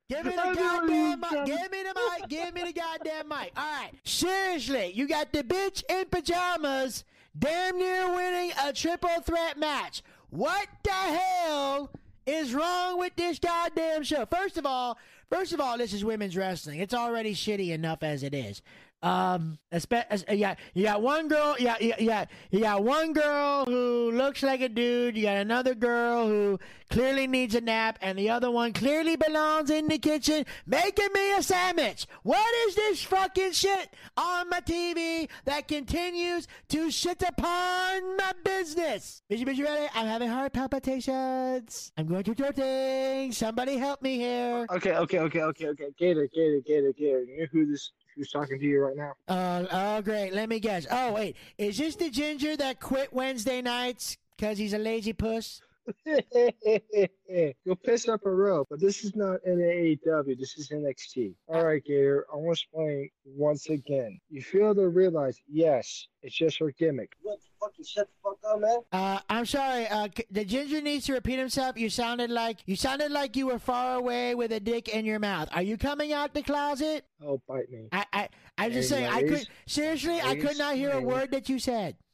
[0.09, 1.45] Give me the I goddamn mic.
[1.45, 2.29] Give me the mic.
[2.29, 3.51] Give me the goddamn mic.
[3.57, 3.91] All right.
[4.03, 7.03] Seriously, you got the bitch in pajamas
[7.37, 10.03] damn near winning a triple threat match.
[10.31, 11.91] What the hell
[12.25, 14.25] is wrong with this goddamn show?
[14.25, 14.97] First of all,
[15.29, 16.79] first of all, this is women's wrestling.
[16.79, 18.61] It's already shitty enough as it is.
[19.03, 19.87] Um, as-
[20.29, 24.69] you got one girl, yeah, you got you got one girl who looks like a
[24.69, 25.17] dude.
[25.17, 29.71] You got another girl who clearly needs a nap, and the other one clearly belongs
[29.71, 32.05] in the kitchen making me a sandwich.
[32.21, 39.23] What is this fucking shit on my TV that continues to shit upon my business?
[39.31, 39.89] Bitchy, bitchy, ready?
[39.95, 41.91] I'm having heart palpitations.
[41.97, 43.37] I'm going through things.
[43.37, 44.67] Somebody help me here.
[44.69, 45.87] Okay, okay, okay, okay, okay.
[45.97, 47.23] Gator, Gator, Gator, Gator.
[47.23, 49.13] You know who this who's talking to you right now?
[49.27, 50.33] Uh, oh, great.
[50.33, 50.85] Let me guess.
[50.89, 51.35] Oh, wait.
[51.57, 55.61] Is this the ginger that quit Wednesday nights because he's a lazy puss?
[57.65, 60.37] You'll piss up a row, but this is not NAAW.
[60.37, 61.33] This is NXT.
[61.47, 62.25] All right, Gator.
[62.31, 64.19] I want to explain once again.
[64.29, 67.11] You fail to realize, yes, it's just her gimmick.
[67.21, 68.79] What fucking shut the fuck up, man?
[68.91, 69.87] Uh, I'm sorry.
[69.87, 71.77] Uh, the ginger needs to repeat himself.
[71.77, 75.19] You sounded like you sounded like you were far away with a dick in your
[75.19, 75.49] mouth.
[75.51, 77.05] Are you coming out the closet?
[77.23, 77.87] Oh, bite me.
[77.91, 79.07] I, I, I'm just saying.
[79.07, 80.21] I could Anyways, seriously.
[80.21, 81.95] I could not hear a word that you said.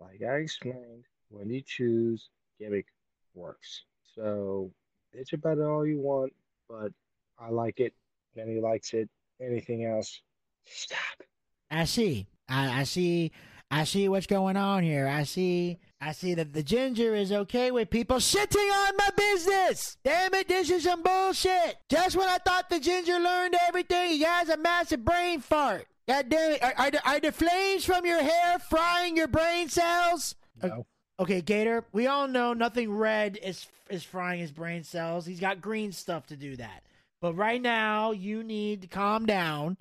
[0.00, 2.28] Like I explained, when you choose,
[2.58, 2.86] gimmick
[3.34, 3.84] works.
[4.14, 4.70] So
[5.16, 6.32] bitch about it all you want,
[6.68, 6.92] but
[7.38, 7.94] I like it.
[8.36, 9.08] Benny likes it.
[9.40, 10.22] Anything else?
[10.64, 11.22] Stop.
[11.70, 12.26] I see.
[12.48, 13.32] I, I see.
[13.70, 15.08] I see what's going on here.
[15.08, 15.78] I see.
[16.00, 19.96] I see that the ginger is okay with people shitting on my business.
[20.04, 21.78] Damn it, this is some bullshit.
[21.88, 25.86] Just when I thought the ginger learned everything, he has a massive brain fart.
[26.06, 26.62] God damn it.
[26.62, 30.34] Are, are, the, are the flames from your hair frying your brain cells?
[30.62, 30.86] No.
[31.22, 35.24] Okay, Gator, we all know nothing red is is frying his brain cells.
[35.24, 36.82] He's got green stuff to do that.
[37.20, 39.76] But right now, you need to calm down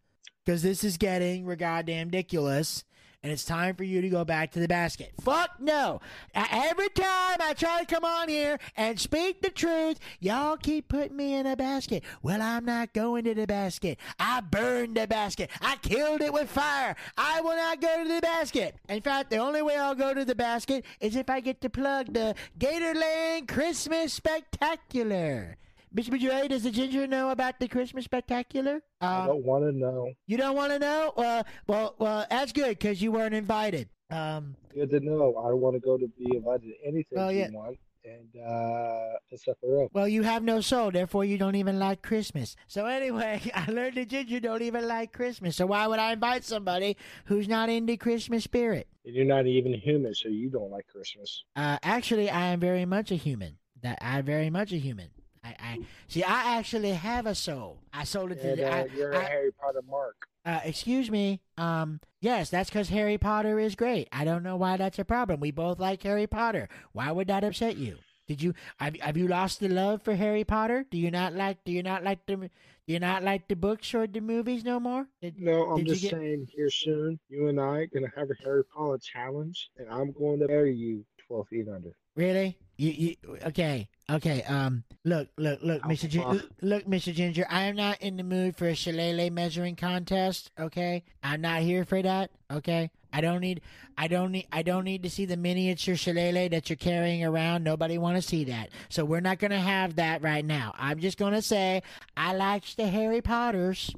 [0.45, 2.83] because this is getting goddamn ridiculous.
[3.23, 5.13] And it's time for you to go back to the basket.
[5.21, 6.01] Fuck no.
[6.33, 11.15] Every time I try to come on here and speak the truth, y'all keep putting
[11.15, 12.03] me in a basket.
[12.23, 13.99] Well, I'm not going to the basket.
[14.19, 15.51] I burned the basket.
[15.61, 16.95] I killed it with fire.
[17.15, 18.75] I will not go to the basket.
[18.89, 21.69] In fact, the only way I'll go to the basket is if I get to
[21.69, 25.57] plug the Gatorland Christmas Spectacular.
[25.95, 26.09] Mr.
[26.09, 28.81] Bajay, does the ginger know about the Christmas Spectacular?
[29.01, 30.11] I Um, don't want to know.
[30.25, 31.13] you don't want to know?
[31.17, 32.25] Well, well, well.
[32.29, 33.89] That's good because you weren't invited.
[34.09, 35.35] Um, Good to know.
[35.37, 37.47] I don't want to go to be invited to anything Oh, yeah.
[37.49, 41.77] you want, and uh, except for well, you have no soul, therefore you don't even
[41.79, 42.55] like Christmas.
[42.67, 45.57] So anyway, I learned that ginger don't even like Christmas.
[45.57, 48.87] So why would I invite somebody who's not in the Christmas spirit?
[49.05, 51.43] And you're not even human, so you don't like Christmas.
[51.55, 53.57] Uh, actually, I am very much a human.
[53.81, 55.09] That I'm very much a human.
[55.43, 56.23] I, I see.
[56.23, 57.79] I actually have a soul.
[57.93, 58.49] I sold it to.
[58.51, 60.15] And, the, uh, I, you're a I- Harry Potter mark.
[60.45, 61.41] uh, excuse me.
[61.57, 64.07] Um, yes, that's because Harry Potter is great.
[64.11, 65.39] I don't know why that's a problem.
[65.39, 66.69] We both like Harry Potter.
[66.93, 67.97] Why would that upset you?
[68.27, 70.85] Did you have, have you lost the love for Harry Potter?
[70.89, 72.49] Do you not like do you not like the do
[72.93, 75.07] you not like the books or the movies no more?
[75.21, 78.63] Did, No, I'm just get- saying here soon, you and I gonna have a Harry
[78.63, 81.91] Potter challenge, and I'm going to bury you 12 feet under.
[82.15, 82.57] Really?
[82.77, 83.15] You, you
[83.47, 83.87] okay?
[84.11, 84.43] Okay.
[84.43, 84.83] Um.
[85.03, 86.07] Look, look, look, Mr.
[86.07, 87.13] Gin- look, Mr.
[87.13, 87.45] Ginger.
[87.49, 90.51] I am not in the mood for a shillelagh measuring contest.
[90.59, 91.03] Okay.
[91.23, 92.29] I'm not here for that.
[92.51, 92.91] Okay.
[93.13, 93.61] I don't need.
[93.97, 94.47] I don't need.
[94.51, 97.63] I don't need to see the miniature shillelagh that you're carrying around.
[97.63, 98.69] Nobody want to see that.
[98.89, 100.73] So we're not gonna have that right now.
[100.77, 101.81] I'm just gonna say
[102.15, 103.93] I likes the Harry Potters.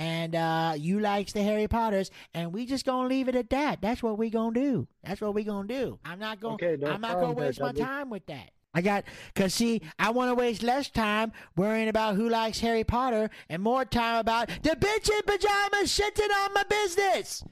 [0.00, 3.80] And uh, you likes the Harry Potters, and we just gonna leave it at that.
[3.80, 4.86] That's what we gonna do.
[5.02, 5.98] That's what we gonna do.
[6.04, 6.54] I'm not gonna.
[6.54, 7.82] Okay, no I'm not gonna there, waste my Dudley.
[7.82, 8.50] time with that.
[8.78, 9.02] I got,
[9.34, 13.60] cause see, I want to waste less time worrying about who likes Harry Potter and
[13.60, 17.42] more time about the bitch in pajamas shitting on my business.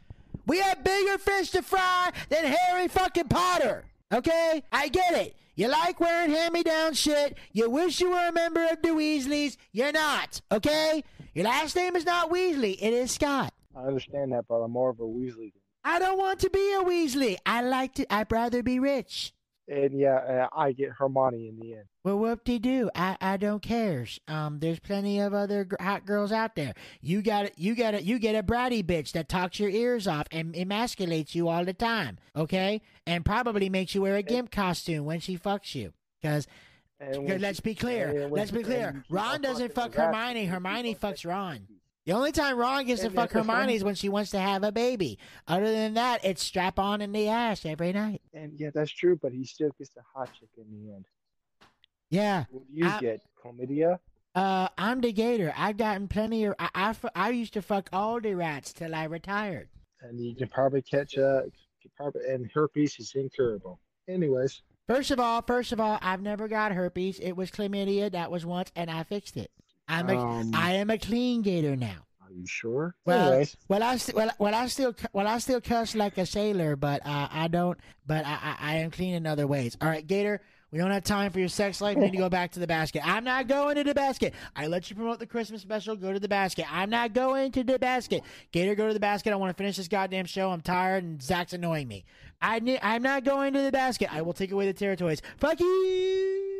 [0.46, 3.86] We have bigger fish to fry than Harry fucking Potter.
[4.14, 5.34] Okay, I get it.
[5.56, 7.36] You like wearing hand-me-down shit.
[7.50, 9.56] You wish you were a member of the Weasleys.
[9.72, 10.40] You're not.
[10.52, 11.02] Okay,
[11.34, 12.78] your last name is not Weasley.
[12.80, 13.52] It is Scott.
[13.74, 15.54] I understand that, but I'm more of a Weasley.
[15.82, 17.36] I don't want to be a Weasley.
[17.44, 18.14] I like to.
[18.14, 19.32] I'd rather be rich.
[19.68, 21.84] And yeah, uh, I get Hermione in the end.
[22.04, 22.88] Well, whoop de doo.
[22.94, 24.20] I I don't cares.
[24.28, 26.74] Um, there's plenty of other hot girls out there.
[27.00, 27.54] You got it.
[27.56, 28.04] You got it.
[28.04, 31.72] You get a bratty bitch that talks your ears off and emasculates you all the
[31.74, 32.18] time.
[32.36, 35.92] Okay, and probably makes you wear a gimp costume when she fucks you.
[36.22, 36.46] Because
[37.00, 38.28] let's she- be clear.
[38.30, 39.04] Let's be clear.
[39.10, 40.46] Ron doesn't fuck Hermione.
[40.46, 41.66] Hermione fucks Ron.
[42.06, 44.70] The only time Ron gets to fuck Hermione is when she wants to have a
[44.70, 45.18] baby.
[45.48, 48.22] Other than that, it's strap on in the ass every night.
[48.32, 51.04] And yeah, that's true, but he still gets the hot chick in the end.
[52.08, 52.44] Yeah.
[52.50, 53.22] What do you I- get?
[53.44, 53.98] Chlamydia?
[54.36, 55.52] Uh, I'm the gator.
[55.56, 56.54] I've gotten plenty of.
[56.58, 59.68] I, I, I used to fuck all the rats till I retired.
[60.02, 61.44] And you can probably catch uh,
[61.82, 63.80] you probably, and herpes is incurable.
[64.08, 67.18] Anyways, First of all, first of all, I've never got herpes.
[67.18, 68.12] It was chlamydia.
[68.12, 69.50] That was once, and I fixed it.
[69.88, 72.06] I'm a, um, I am a clean gator now.
[72.24, 72.94] are you sure?
[73.04, 76.26] Well, Anyways, well, I st- well, well, I still, well, I still cuss like a
[76.26, 77.78] sailor, but uh, I don't.
[78.06, 79.76] But I, I, I am clean in other ways.
[79.80, 80.40] All right, Gator.
[80.72, 81.94] We don't have time for your sex life.
[81.96, 83.00] You need to go back to the basket.
[83.06, 84.34] I'm not going to the basket.
[84.56, 85.94] I let you promote the Christmas special.
[85.94, 86.66] Go to the basket.
[86.70, 88.22] I'm not going to the basket.
[88.50, 89.32] Gator, go to the basket.
[89.32, 90.50] I want to finish this goddamn show.
[90.50, 92.04] I'm tired and Zack's annoying me.
[92.42, 94.12] I ne- I'm not going to the basket.
[94.12, 95.22] I will take away the territories.
[95.38, 96.55] Fuck you.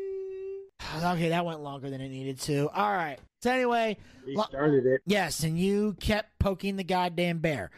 [1.03, 2.69] Okay, that went longer than it needed to.
[2.71, 3.19] All right.
[3.43, 3.97] So anyway,
[4.35, 5.03] Well- started it.
[5.07, 7.71] Yes, and you kept poking the goddamn bear,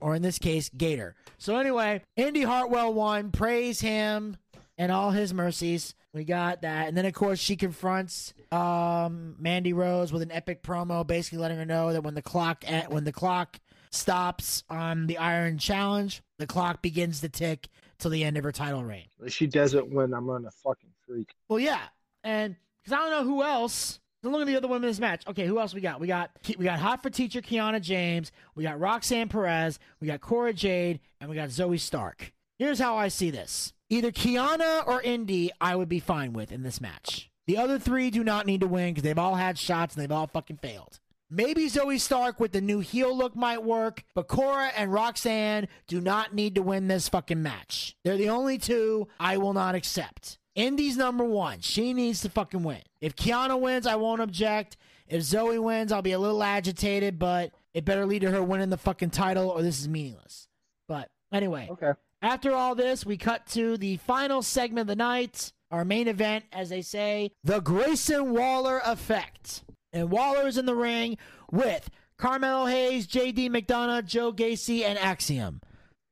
[0.00, 1.14] or in this case, Gator.
[1.38, 3.30] So anyway, Indy Hartwell won.
[3.30, 4.36] Praise him
[4.76, 5.94] and all his mercies.
[6.12, 10.62] We got that, and then of course she confronts um, Mandy Rose with an epic
[10.62, 13.58] promo, basically letting her know that when the clock at, when the clock
[13.90, 18.52] stops on the Iron Challenge, the clock begins to tick till the end of her
[18.52, 19.06] title reign.
[19.28, 21.30] She doesn't win, I'm gonna fucking freak.
[21.48, 21.80] Well, yeah,
[22.24, 24.00] and because I don't know who else.
[24.22, 25.22] Look at the other women in this match.
[25.28, 26.00] Okay, who else we got?
[26.00, 28.32] We got we got hot for teacher Kiana James.
[28.54, 29.78] We got Roxanne Perez.
[30.00, 32.32] We got Cora Jade, and we got Zoey Stark.
[32.58, 36.62] Here's how I see this: either Kiana or Indy, I would be fine with in
[36.62, 37.30] this match.
[37.46, 40.10] The other three do not need to win because they've all had shots and they've
[40.10, 41.00] all fucking failed.
[41.30, 46.00] Maybe Zoey Stark with the new heel look might work, but Cora and Roxanne do
[46.00, 47.96] not need to win this fucking match.
[48.04, 50.38] They're the only two I will not accept.
[50.54, 51.60] Indy's number one.
[51.60, 52.82] She needs to fucking win.
[53.00, 54.76] If Kiana wins, I won't object.
[55.08, 58.70] If Zoey wins, I'll be a little agitated, but it better lead to her winning
[58.70, 60.48] the fucking title or this is meaningless.
[60.88, 61.92] But anyway, Okay.
[62.22, 66.44] after all this, we cut to the final segment of the night, our main event,
[66.52, 69.64] as they say, the Grayson Waller effect.
[69.92, 71.18] And Waller is in the ring
[71.50, 75.60] with Carmelo Hayes, JD McDonagh, Joe Gacy, and Axiom.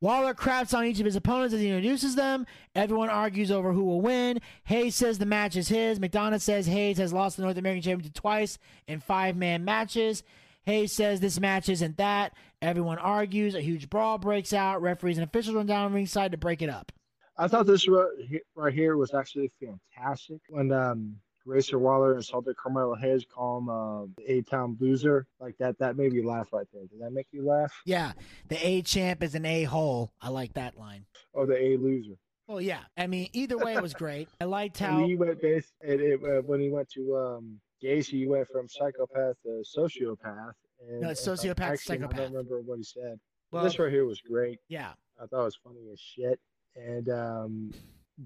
[0.03, 2.45] Waller craps on each of his opponents as he introduces them.
[2.75, 4.41] Everyone argues over who will win.
[4.65, 6.01] Hayes says the match is his.
[6.01, 10.25] McDonagh says Hayes has lost the North American Championship twice in five man matches.
[10.65, 12.35] Hayes says this match isn't that.
[12.61, 13.55] Everyone argues.
[13.55, 14.83] A huge brawl breaks out.
[14.83, 16.91] Referees and officials run down ringside to break it up.
[17.39, 21.15] I thought this right here was actually fantastic when um
[21.47, 25.27] Grayson Waller insulted Carmelo Hayes, call him uh, the A-Town loser.
[25.41, 26.83] Like that, that made me laugh right there.
[26.87, 27.73] Did that make you laugh?
[27.85, 28.13] Yeah,
[28.49, 30.13] the A champ is an A hole.
[30.21, 31.05] I like that line.
[31.33, 32.15] Or the A loser?
[32.49, 32.81] Well, yeah.
[32.97, 34.29] I mean, either way, it was great.
[34.41, 35.05] I liked how.
[35.07, 38.69] he went base it, it, uh, when he went to um Gacy, he went from
[38.69, 40.53] psychopath to sociopath.
[40.89, 42.17] And, No, it's uh, sociopath to actually, I psychopath.
[42.17, 43.19] don't remember what he said.
[43.51, 44.59] Well, this right here was great.
[44.69, 44.93] yeah.
[45.23, 46.41] I thought it was funny as shit.
[46.75, 47.73] And um,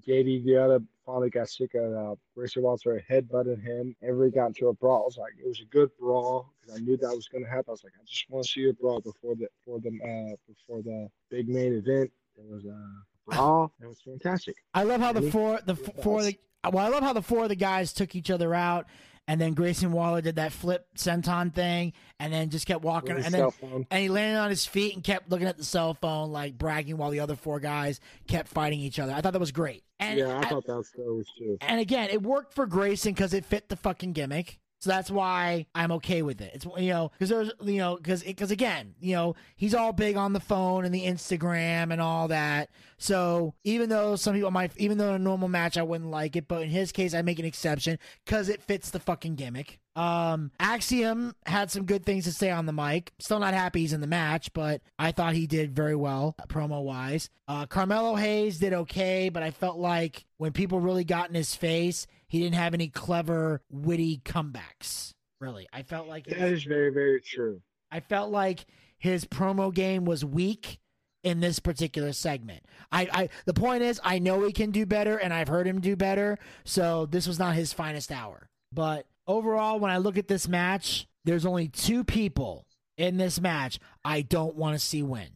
[0.07, 3.95] JD Diana finally got sick of uh, Grayson Waller headbutting him.
[4.03, 5.03] Every got into a brawl.
[5.03, 7.51] I was like, it was a good brawl because I knew that was going to
[7.51, 7.67] happen.
[7.69, 10.37] I was like, I just want to see a brawl before the for the uh,
[10.49, 12.11] before the big main event.
[12.37, 13.73] It was a brawl.
[13.81, 14.57] It was fantastic.
[14.75, 16.39] I love how the four the f- four of the
[16.71, 18.87] well, I love how the four of the guys took each other out,
[19.29, 23.33] and then Grayson Waller did that flip senton thing, and then just kept walking, and
[23.35, 23.51] then
[23.91, 26.97] and he landed on his feet and kept looking at the cell phone, like bragging,
[26.97, 29.13] while the other four guys kept fighting each other.
[29.13, 29.83] I thought that was great.
[29.99, 31.57] And yeah, I I- thought that was that was too.
[31.61, 34.59] and again, it worked for Grayson because it fit the fucking gimmick.
[34.87, 36.53] So that's why I'm okay with it.
[36.55, 40.17] It's you know because there's you know because because again you know he's all big
[40.17, 42.71] on the phone and the Instagram and all that.
[42.97, 46.37] So even though some people might even though in a normal match I wouldn't like
[46.37, 49.81] it, but in his case I make an exception because it fits the fucking gimmick.
[49.97, 53.13] Um, Axiom had some good things to say on the mic.
[53.19, 56.83] Still not happy he's in the match, but I thought he did very well promo
[56.85, 57.29] wise.
[57.49, 61.57] Uh, Carmelo Hayes did okay, but I felt like when people really got in his
[61.57, 65.13] face, he didn't have any clever, witty comebacks.
[65.41, 67.61] Really, I felt like That his, is very very true.
[67.91, 68.67] I felt like
[68.99, 70.79] his promo game was weak
[71.23, 72.65] in this particular segment.
[72.91, 75.81] I, I the point is I know he can do better and I've heard him
[75.81, 78.49] do better, so this was not his finest hour.
[78.73, 82.67] But overall when I look at this match, there's only two people
[82.97, 85.29] in this match I don't want to see win.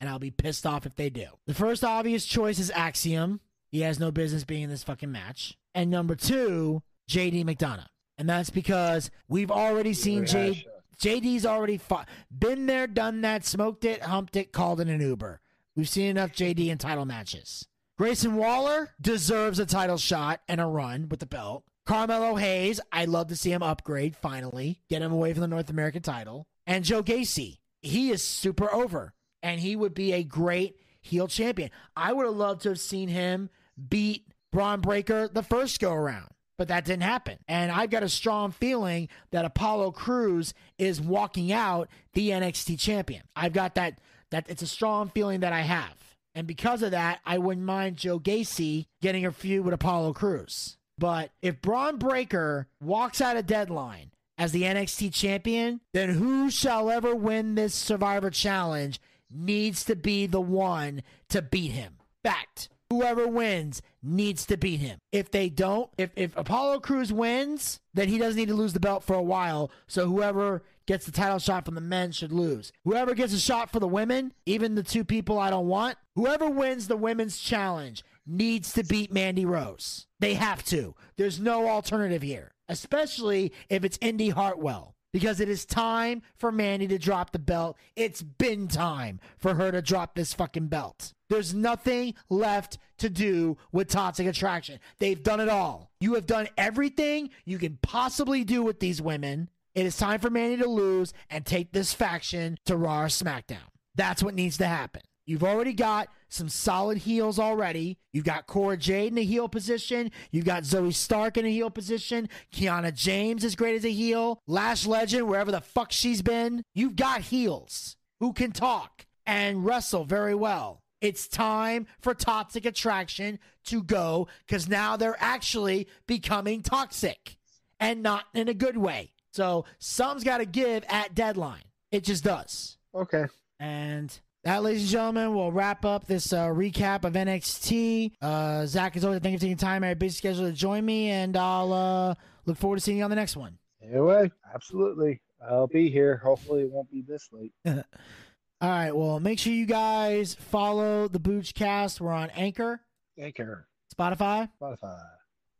[0.00, 1.26] And I'll be pissed off if they do.
[1.46, 3.40] The first obvious choice is Axiom.
[3.70, 5.58] He has no business being in this fucking match.
[5.78, 7.86] And number two, JD McDonagh.
[8.16, 10.54] And that's because we've already seen sure.
[11.00, 15.40] JD's already fought, been there, done that, smoked it, humped it, called it an Uber.
[15.76, 17.68] We've seen enough JD in title matches.
[17.96, 21.62] Grayson Waller deserves a title shot and a run with the belt.
[21.86, 25.70] Carmelo Hayes, I'd love to see him upgrade finally, get him away from the North
[25.70, 26.48] American title.
[26.66, 29.14] And Joe Gacy, he is super over,
[29.44, 31.70] and he would be a great heel champion.
[31.96, 33.48] I would have loved to have seen him
[33.88, 36.28] beat Bron Breakker the first go around
[36.58, 37.38] but that didn't happen.
[37.46, 43.22] And I've got a strong feeling that Apollo Crews is walking out the NXT champion.
[43.34, 45.94] I've got that that it's a strong feeling that I have.
[46.34, 50.76] And because of that, I wouldn't mind Joe Gacy getting a feud with Apollo Crews.
[50.98, 56.90] But if Bron Breakker walks out of deadline as the NXT champion, then who shall
[56.90, 61.96] ever win this Survivor Challenge needs to be the one to beat him.
[62.22, 62.68] Fact.
[62.90, 64.98] Whoever wins needs to beat him.
[65.12, 68.80] If they don't, if, if Apollo Crews wins, then he doesn't need to lose the
[68.80, 69.70] belt for a while.
[69.86, 72.72] So whoever gets the title shot from the men should lose.
[72.84, 76.48] Whoever gets a shot for the women, even the two people I don't want, whoever
[76.48, 80.06] wins the women's challenge needs to beat Mandy Rose.
[80.18, 80.94] They have to.
[81.16, 84.94] There's no alternative here, especially if it's Indy Hartwell.
[85.12, 87.76] Because it is time for Mandy to drop the belt.
[87.96, 91.14] It's been time for her to drop this fucking belt.
[91.30, 94.80] There's nothing left to do with Toxic Attraction.
[94.98, 95.90] They've done it all.
[96.00, 99.48] You have done everything you can possibly do with these women.
[99.74, 103.68] It is time for Mandy to lose and take this faction to Raw or SmackDown.
[103.94, 105.02] That's what needs to happen.
[105.28, 107.98] You've already got some solid heels already.
[108.14, 110.10] You've got Cora Jade in a heel position.
[110.30, 112.30] You've got Zoey Stark in a heel position.
[112.50, 114.40] Kiana James is great as a heel.
[114.46, 116.62] Lash Legend, wherever the fuck she's been.
[116.74, 120.80] You've got heels who can talk and wrestle very well.
[121.02, 127.36] It's time for Toxic Attraction to go because now they're actually becoming toxic
[127.78, 129.12] and not in a good way.
[129.34, 131.64] So some's got to give at deadline.
[131.92, 132.78] It just does.
[132.94, 133.26] Okay.
[133.60, 138.12] And that, ladies and gentlemen, will wrap up this uh, recap of NXT.
[138.22, 140.52] Uh, Zack, as always, thank you for taking time out of your busy schedule to
[140.52, 142.14] join me, and I'll uh,
[142.46, 143.58] look forward to seeing you on the next one.
[143.82, 145.20] Anyway, absolutely.
[145.48, 146.16] I'll be here.
[146.18, 147.52] Hopefully, it won't be this late.
[147.66, 152.00] All right, well, make sure you guys follow the Boochcast.
[152.00, 152.80] We're on Anchor,
[153.20, 154.98] Anchor, Spotify, Spotify,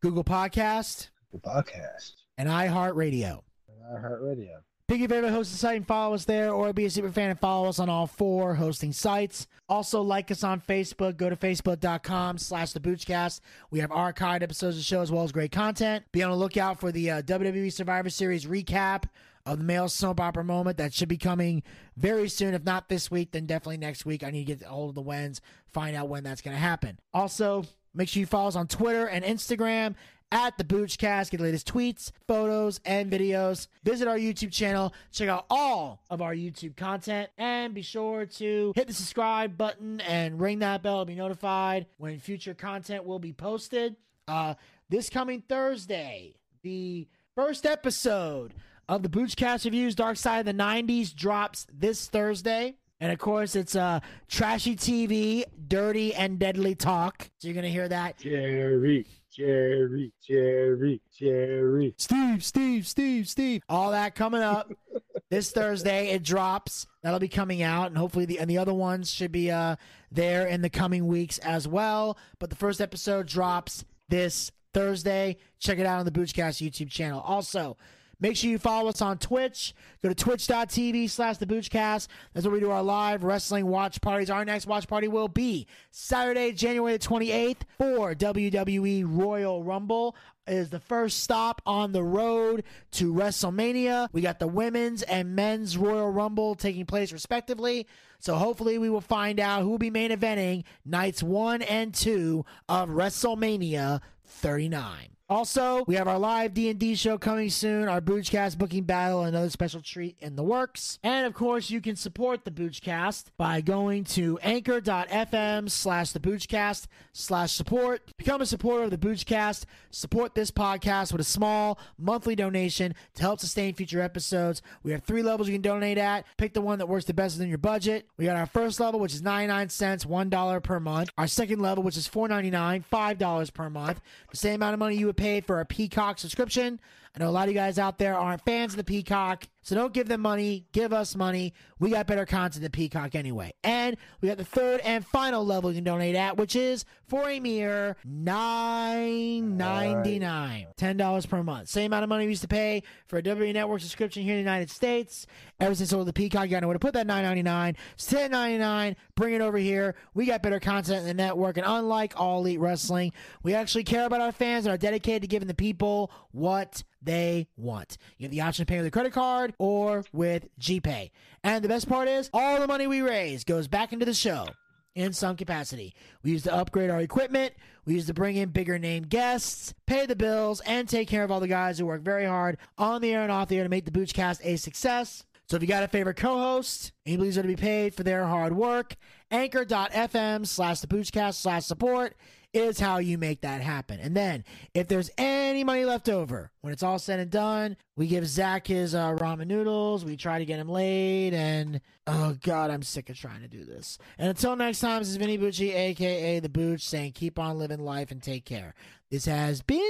[0.03, 3.43] Google Podcast, the podcast, and iHeartRadio.
[3.69, 4.59] and iHeartRadio.
[4.89, 7.39] Pick your favorite hosting site and follow us there, or be a super fan and
[7.39, 9.47] follow us on all four hosting sites.
[9.69, 11.19] Also, like us on Facebook.
[11.19, 13.41] Go to facebook.com slash the Boochcast.
[13.71, 16.07] We have archived episodes of the show as well as great content.
[16.11, 19.05] Be on the lookout for the uh, WWE Survivor Series recap
[19.45, 20.79] of the male soap opera moment.
[20.79, 21.63] That should be coming
[21.99, 22.55] very soon.
[22.55, 24.25] If not this week, then definitely next week.
[24.25, 26.99] I need to get hold of the wins, find out when that's going to happen.
[27.13, 29.97] Also, make sure you follow us on Twitter and Instagram
[30.33, 31.31] at the Boochcast.
[31.31, 33.69] Get the latest tweets, photos, and videos.
[33.85, 34.93] Visit our YouTube channel.
[35.13, 37.31] Check out all of our YouTube content.
[37.39, 41.87] And be sure to hit the subscribe button and ring that bell to be notified
[41.99, 43.97] when future content will be posted.
[44.27, 44.55] Uh,
[44.89, 48.55] this coming Thursday, the first episode
[48.89, 52.77] of the Boochcast Reviews Dark Side of the 90s drops this Thursday.
[53.01, 57.31] And of course, it's uh, trashy TV, dirty and deadly talk.
[57.39, 58.19] So you're gonna hear that.
[58.19, 59.07] Jerry,
[59.39, 61.95] Jerry, Jerry, Jerry.
[61.97, 63.63] Steve, Steve, Steve, Steve.
[63.69, 64.73] All that coming up
[65.31, 66.09] this Thursday.
[66.09, 66.89] It drops.
[67.05, 69.77] That'll be coming out, and hopefully the and the other ones should be uh
[70.11, 72.19] there in the coming weeks as well.
[72.41, 75.37] But the first episode drops this Thursday.
[75.61, 77.21] Check it out on the Boochcast YouTube channel.
[77.21, 77.77] Also,
[78.21, 79.75] make sure you follow us on Twitch.
[80.03, 82.09] Go to twitch.tv slash the Boochcast.
[82.33, 84.31] That's where we do our live wrestling watch parties.
[84.31, 90.17] Our next watch party will be Saturday, January the 28th for WWE Royal Rumble.
[90.47, 94.09] Is the first stop on the road to WrestleMania.
[94.13, 97.87] We got the women's and men's Royal Rumble taking place respectively.
[98.19, 102.47] So hopefully we will find out who will be main eventing nights one and two
[102.67, 105.18] of WrestleMania 39.
[105.31, 109.83] Also, we have our live D&D show coming soon, our Boochcast booking battle, another special
[109.83, 110.99] treat in the works.
[111.03, 116.87] And of course, you can support the Boochcast by going to anchor.fm slash the Boochcast
[117.13, 118.17] slash support.
[118.17, 119.65] Become a supporter of the Boochcast.
[119.91, 124.63] Support this podcast with a small monthly donation to help sustain future episodes.
[124.83, 126.25] We have three levels you can donate at.
[126.39, 128.09] Pick the one that works the best within your budget.
[128.17, 131.11] We got our first level, which is 99 cents, $1 per month.
[131.19, 134.01] Our second level, which is $4.99, $5 per month.
[134.31, 136.81] The same amount of money you would pay for a Peacock subscription.
[137.19, 139.75] I know a lot of you guys out there aren't fans of the Peacock, so
[139.75, 140.67] don't give them money.
[140.71, 141.53] Give us money.
[141.81, 143.55] We got better content than Peacock anyway.
[143.65, 147.29] And we got the third and final level you can donate at, which is for
[147.29, 151.69] a mere nine ninety nine, ten dollars per month.
[151.69, 154.45] Same amount of money we used to pay for a WWE Network subscription here in
[154.45, 155.27] the United States.
[155.59, 157.43] Ever since sold the Peacock, you got to know where to put that nine ninety
[157.43, 157.77] nine.
[157.95, 158.95] It's ten ninety nine.
[159.17, 159.97] Bring it over here.
[160.15, 163.13] We got better content than the network, and unlike All Elite Wrestling,
[163.43, 167.49] we actually care about our fans and are dedicated to giving the people what they
[167.57, 167.99] want.
[168.19, 171.11] You have the option to pay with a credit card or with GPay.
[171.45, 174.47] And the best part is, all the money we raise goes back into the show
[174.95, 175.95] in some capacity.
[176.23, 177.55] We use to upgrade our equipment,
[177.85, 181.31] we use to bring in bigger name guests, pay the bills, and take care of
[181.31, 183.69] all the guys who work very hard on the air and off the air to
[183.69, 185.25] make the Boochcast a success.
[185.49, 188.03] So if you got a favorite co-host and you believe they're to be paid for
[188.03, 188.97] their hard work,
[189.31, 192.17] anchor.fm slash the slash support
[192.53, 194.01] is how you make that happen.
[194.01, 194.45] And then,
[194.75, 198.67] if there's any money left over, when it's all said and done, we give Zack
[198.67, 200.05] his uh, ramen noodles.
[200.05, 203.65] We try to get him laid, and oh god, I'm sick of trying to do
[203.65, 203.99] this.
[204.19, 207.81] And until next time, this is Vinny Bucci, aka the Booch, saying keep on living
[207.81, 208.75] life and take care.
[209.11, 209.81] This has been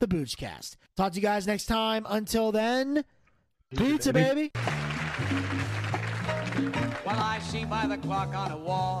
[0.00, 0.76] the Boochcast.
[0.96, 2.06] Talk to you guys next time.
[2.08, 3.04] Until then,
[3.76, 4.50] pizza, baby.
[7.04, 9.00] Well, I see by the clock on a wall